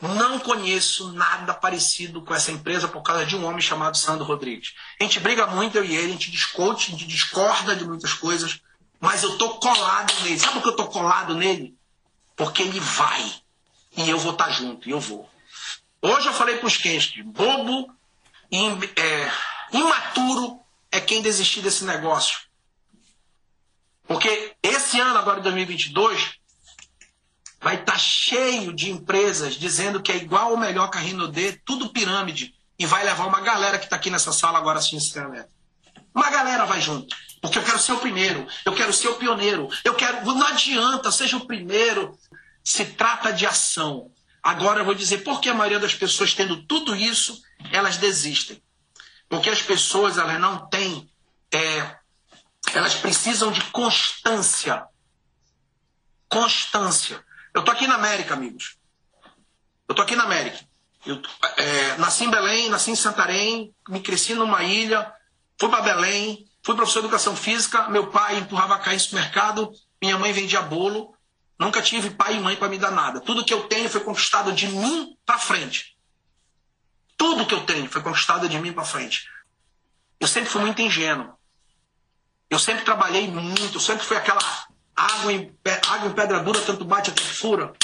não 0.00 0.38
conheço 0.38 1.12
nada 1.12 1.54
parecido 1.54 2.22
com 2.22 2.34
essa 2.34 2.50
empresa 2.50 2.88
por 2.88 3.02
causa 3.02 3.24
de 3.26 3.36
um 3.36 3.44
homem 3.44 3.60
chamado 3.60 3.96
Sandro 3.96 4.24
Rodrigues. 4.24 4.74
A 5.00 5.04
gente 5.04 5.20
briga 5.20 5.46
muito, 5.46 5.76
eu 5.76 5.84
e 5.84 5.94
ele, 5.94 6.08
a 6.08 6.12
gente 6.12 6.30
discute, 6.30 6.88
a 6.88 6.90
gente 6.92 7.06
discorda 7.06 7.76
de 7.76 7.84
muitas 7.84 8.12
coisas, 8.12 8.60
mas 8.98 9.22
eu 9.22 9.36
tô 9.38 9.54
colado 9.54 10.12
nele. 10.22 10.38
Sabe 10.38 10.54
por 10.54 10.62
que 10.62 10.68
eu 10.68 10.76
tô 10.76 10.86
colado 10.86 11.34
nele? 11.34 11.74
Porque 12.36 12.62
ele 12.62 12.80
vai. 12.80 13.40
E 13.96 14.08
eu 14.08 14.18
vou 14.18 14.32
estar 14.32 14.46
tá 14.46 14.50
junto, 14.50 14.88
e 14.88 14.92
eu 14.92 15.00
vou. 15.00 15.28
Hoje 16.02 16.26
eu 16.26 16.32
falei 16.32 16.56
para 16.56 16.66
os 16.66 16.76
quentes, 16.76 17.22
bobo 17.24 17.92
e 18.50 18.58
é, 18.96 19.30
imaturo 19.72 20.60
é 20.90 21.00
quem 21.00 21.22
desistir 21.22 21.60
desse 21.60 21.84
negócio. 21.84 22.40
Porque 24.06 24.56
esse 24.62 24.98
ano, 24.98 25.18
agora 25.18 25.36
de 25.36 25.44
2022, 25.44 26.40
vai 27.60 27.76
estar 27.76 27.92
tá 27.92 27.98
cheio 27.98 28.72
de 28.72 28.90
empresas 28.90 29.54
dizendo 29.54 30.02
que 30.02 30.10
é 30.10 30.16
igual 30.16 30.50
ou 30.52 30.56
melhor 30.56 30.90
que 30.90 30.98
a 30.98 31.00
Rinode, 31.00 31.60
tudo 31.64 31.90
pirâmide, 31.90 32.54
e 32.78 32.86
vai 32.86 33.04
levar 33.04 33.26
uma 33.26 33.40
galera 33.40 33.78
que 33.78 33.84
está 33.84 33.96
aqui 33.96 34.10
nessa 34.10 34.32
sala 34.32 34.58
agora 34.58 34.78
assim, 34.78 34.98
Uma 36.14 36.30
galera 36.30 36.64
vai 36.64 36.80
junto. 36.80 37.14
Porque 37.40 37.58
eu 37.58 37.62
quero 37.62 37.78
ser 37.78 37.92
o 37.92 37.98
primeiro, 37.98 38.46
eu 38.64 38.74
quero 38.74 38.92
ser 38.92 39.08
o 39.08 39.14
pioneiro, 39.14 39.68
eu 39.84 39.94
quero. 39.94 40.24
Não 40.24 40.46
adianta, 40.46 41.12
seja 41.12 41.36
o 41.36 41.46
primeiro. 41.46 42.18
Se 42.62 42.84
trata 42.84 43.32
de 43.32 43.46
ação. 43.46 44.10
Agora 44.42 44.80
eu 44.80 44.84
vou 44.84 44.94
dizer 44.94 45.18
por 45.18 45.40
que 45.40 45.48
a 45.48 45.54
maioria 45.54 45.78
das 45.78 45.94
pessoas, 45.94 46.34
tendo 46.34 46.64
tudo 46.64 46.96
isso, 46.96 47.42
elas 47.72 47.96
desistem. 47.96 48.62
Porque 49.28 49.50
as 49.50 49.62
pessoas 49.62 50.18
elas 50.18 50.40
não 50.40 50.68
têm 50.68 51.10
é, 51.52 51.96
elas 52.74 52.94
precisam 52.94 53.50
de 53.50 53.62
constância. 53.64 54.84
Constância. 56.28 57.24
Eu 57.52 57.62
tô 57.62 57.70
aqui 57.70 57.86
na 57.86 57.94
América, 57.94 58.34
amigos. 58.34 58.76
Eu 59.88 59.94
tô 59.94 60.02
aqui 60.02 60.14
na 60.14 60.24
América. 60.24 60.58
Eu 61.04 61.20
é, 61.56 61.96
nasci 61.96 62.24
em 62.24 62.30
Belém, 62.30 62.68
nasci 62.68 62.90
em 62.90 62.96
Santarém, 62.96 63.74
me 63.88 64.00
cresci 64.00 64.34
numa 64.34 64.62
ilha, 64.62 65.12
fui 65.58 65.68
para 65.68 65.82
Belém, 65.82 66.46
fui 66.62 66.76
professor 66.76 67.00
de 67.00 67.06
educação 67.06 67.34
física, 67.34 67.88
meu 67.88 68.08
pai 68.08 68.38
empurrava 68.38 68.78
carro 68.78 68.94
em 68.94 68.98
supermercado, 68.98 69.72
minha 70.00 70.18
mãe 70.18 70.32
vendia 70.32 70.62
bolo. 70.62 71.14
Nunca 71.60 71.82
tive 71.82 72.08
pai 72.08 72.36
e 72.36 72.40
mãe 72.40 72.56
para 72.56 72.70
me 72.70 72.78
dar 72.78 72.90
nada. 72.90 73.20
Tudo 73.20 73.44
que 73.44 73.52
eu 73.52 73.64
tenho 73.68 73.86
foi 73.90 74.00
conquistado 74.00 74.50
de 74.50 74.66
mim 74.66 75.14
para 75.26 75.38
frente. 75.38 75.94
Tudo 77.18 77.44
que 77.44 77.52
eu 77.52 77.66
tenho 77.66 77.86
foi 77.86 78.00
conquistado 78.00 78.48
de 78.48 78.58
mim 78.58 78.72
para 78.72 78.82
frente. 78.82 79.28
Eu 80.18 80.26
sempre 80.26 80.48
fui 80.48 80.62
muito 80.62 80.80
ingênuo. 80.80 81.34
Eu 82.48 82.58
sempre 82.58 82.82
trabalhei 82.82 83.28
muito, 83.28 83.76
eu 83.76 83.80
sempre 83.80 84.06
fui 84.06 84.16
aquela 84.16 84.40
água 84.96 85.32
em, 85.34 85.54
água 85.86 86.08
em 86.08 86.12
pedra 86.14 86.40
dura, 86.40 86.62
tanto 86.62 86.82
bate 86.82 87.10
até 87.10 87.22
fura. 87.22 87.74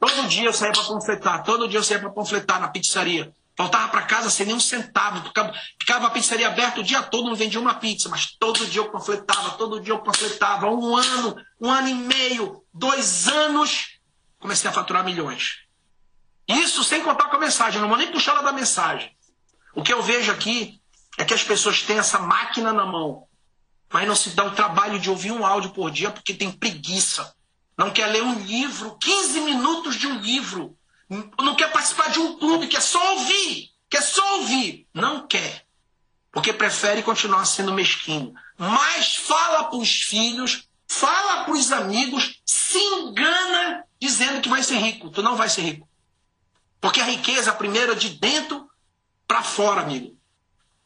Todo 0.00 0.28
dia 0.28 0.46
eu 0.46 0.52
saía 0.52 0.72
para 0.72 0.82
panfletar, 0.82 1.44
todo 1.44 1.68
dia 1.68 1.78
eu 1.78 1.84
saía 1.84 2.00
para 2.00 2.10
panfletar 2.10 2.60
na 2.60 2.68
pizzaria. 2.68 3.32
Voltava 3.58 3.88
para 3.88 4.02
casa 4.02 4.30
sem 4.30 4.46
nenhum 4.46 4.60
centavo, 4.60 5.26
ficava, 5.26 5.52
ficava 5.80 6.06
a 6.06 6.10
pizzaria 6.10 6.46
aberta 6.46 6.80
o 6.80 6.84
dia 6.84 7.02
todo, 7.02 7.28
não 7.28 7.34
vendia 7.34 7.60
uma 7.60 7.74
pizza, 7.74 8.08
mas 8.08 8.26
todo 8.38 8.64
dia 8.66 8.80
eu 8.80 8.90
panfletava, 8.90 9.50
todo 9.58 9.80
dia 9.80 9.92
eu 9.92 9.98
panfletava. 9.98 10.70
Um 10.70 10.96
ano, 10.96 11.36
um 11.60 11.68
ano 11.68 11.88
e 11.88 11.94
meio, 11.94 12.62
dois 12.72 13.26
anos, 13.26 13.98
comecei 14.38 14.70
a 14.70 14.72
faturar 14.72 15.04
milhões. 15.04 15.64
Isso 16.46 16.84
sem 16.84 17.02
contar 17.02 17.28
com 17.28 17.36
a 17.36 17.40
mensagem, 17.40 17.80
não 17.80 17.88
vou 17.88 17.98
nem 17.98 18.12
puxar 18.12 18.32
ela 18.32 18.42
da 18.42 18.52
mensagem. 18.52 19.10
O 19.74 19.82
que 19.82 19.92
eu 19.92 20.02
vejo 20.02 20.30
aqui 20.30 20.80
é 21.18 21.24
que 21.24 21.34
as 21.34 21.42
pessoas 21.42 21.82
têm 21.82 21.98
essa 21.98 22.20
máquina 22.20 22.72
na 22.72 22.86
mão 22.86 23.28
mas 23.92 24.06
não 24.06 24.14
se 24.14 24.30
dá 24.30 24.44
o 24.44 24.54
trabalho 24.54 24.98
de 24.98 25.08
ouvir 25.08 25.32
um 25.32 25.44
áudio 25.44 25.70
por 25.70 25.90
dia 25.90 26.10
porque 26.10 26.34
tem 26.34 26.50
preguiça. 26.50 27.34
Não 27.76 27.90
quer 27.90 28.06
ler 28.06 28.22
um 28.22 28.40
livro, 28.40 28.98
15 28.98 29.40
minutos 29.40 29.96
de 29.96 30.06
um 30.06 30.18
livro. 30.18 30.76
Não 31.08 31.54
quer 31.54 31.72
participar 31.72 32.10
de 32.10 32.18
um 32.18 32.38
clube, 32.38 32.66
quer 32.66 32.82
só 32.82 33.14
ouvir. 33.14 33.70
Quer 33.88 34.02
só 34.02 34.38
ouvir. 34.38 34.86
Não 34.92 35.26
quer. 35.26 35.66
Porque 36.30 36.52
prefere 36.52 37.02
continuar 37.02 37.44
sendo 37.46 37.72
mesquinho. 37.72 38.34
Mas 38.58 39.16
fala 39.16 39.64
para 39.64 39.78
os 39.78 40.02
filhos, 40.02 40.68
fala 40.86 41.44
para 41.44 41.54
os 41.54 41.72
amigos, 41.72 42.40
se 42.44 42.78
engana 42.78 43.84
dizendo 44.00 44.40
que 44.42 44.48
vai 44.48 44.62
ser 44.62 44.76
rico. 44.76 45.10
Tu 45.10 45.22
não 45.22 45.36
vai 45.36 45.48
ser 45.48 45.62
rico. 45.62 45.88
Porque 46.80 47.00
a 47.00 47.04
riqueza, 47.04 47.52
primeiro, 47.52 47.92
é 47.92 47.94
de 47.94 48.10
dentro 48.10 48.68
para 49.26 49.42
fora, 49.42 49.80
amigo. 49.80 50.16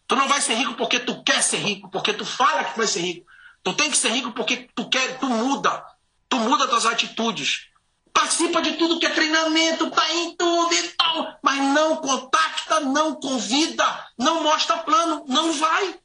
Tu 0.06 0.16
não 0.16 0.28
vai 0.28 0.40
ser 0.40 0.54
rico 0.54 0.74
porque 0.74 1.00
tu 1.00 1.22
quer 1.22 1.42
ser 1.42 1.58
rico, 1.58 1.90
porque 1.90 2.12
tu 2.12 2.24
fala 2.24 2.64
que 2.64 2.76
vai 2.76 2.86
ser 2.86 3.00
rico. 3.00 3.26
Tu 3.62 3.72
tem 3.74 3.90
que 3.90 3.96
ser 3.96 4.10
rico 4.10 4.32
porque 4.32 4.68
tu 4.74 4.88
quer, 4.88 5.18
tu 5.18 5.26
muda. 5.26 5.84
Tu 6.28 6.36
muda 6.38 6.68
tuas 6.68 6.86
atitudes. 6.86 7.68
Participa 8.22 8.62
de 8.62 8.74
tudo 8.74 9.00
que 9.00 9.06
é 9.06 9.10
treinamento, 9.10 9.90
tá 9.90 10.08
em 10.14 10.36
tudo 10.36 10.72
e 10.72 10.88
tal. 10.90 11.40
Mas 11.42 11.58
não 11.74 11.96
contacta, 11.96 12.78
não 12.78 13.16
convida, 13.16 13.84
não 14.16 14.44
mostra 14.44 14.78
plano. 14.78 15.24
Não 15.26 15.52
vai. 15.52 16.00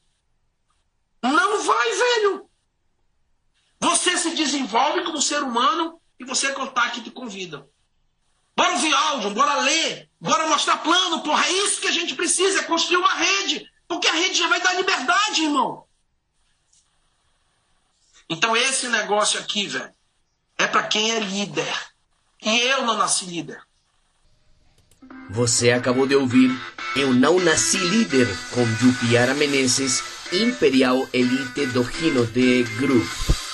Não 1.21 1.61
vai, 1.61 1.91
velho. 1.91 2.49
Você 3.79 4.17
se 4.17 4.31
desenvolve 4.31 5.03
como 5.03 5.21
ser 5.21 5.43
humano 5.43 6.01
e 6.19 6.25
você 6.25 6.51
contacta 6.53 6.97
e 6.97 7.03
te 7.03 7.11
convida. 7.11 7.69
Bora 8.55 8.71
ouvir 8.71 8.93
áudio, 8.95 9.29
bora 9.35 9.61
ler, 9.61 10.09
bora 10.19 10.47
mostrar 10.47 10.77
plano, 10.77 11.21
porra. 11.21 11.45
É 11.45 11.51
isso 11.51 11.79
que 11.79 11.87
a 11.87 11.91
gente 11.91 12.15
precisa, 12.15 12.61
é 12.61 12.63
construir 12.63 12.97
uma 12.97 13.13
rede. 13.13 13.71
Porque 13.87 14.07
a 14.07 14.13
rede 14.13 14.39
já 14.39 14.47
vai 14.47 14.59
dar 14.59 14.73
liberdade, 14.73 15.43
irmão. 15.43 15.85
Então 18.27 18.57
esse 18.57 18.87
negócio 18.87 19.39
aqui, 19.39 19.67
velho, 19.67 19.93
é 20.57 20.65
para 20.65 20.87
quem 20.87 21.11
é 21.11 21.19
líder. 21.19 21.96
E 22.41 22.59
eu 22.69 22.85
não 22.85 22.97
nasci 22.97 23.25
líder. 23.25 23.59
Você 25.29 25.71
acabou 25.71 26.07
de 26.07 26.15
ouvir 26.15 26.49
Eu 26.95 27.13
Não 27.13 27.39
Nasci 27.39 27.77
Líder 27.77 28.27
com 28.51 28.65
Jupiara 28.65 29.33
Menezes, 29.33 30.01
Imperial 30.31 31.07
Elite 31.13 31.65
do 31.67 31.83
Gino 31.83 32.25
de 32.25 32.63
Group. 32.79 33.46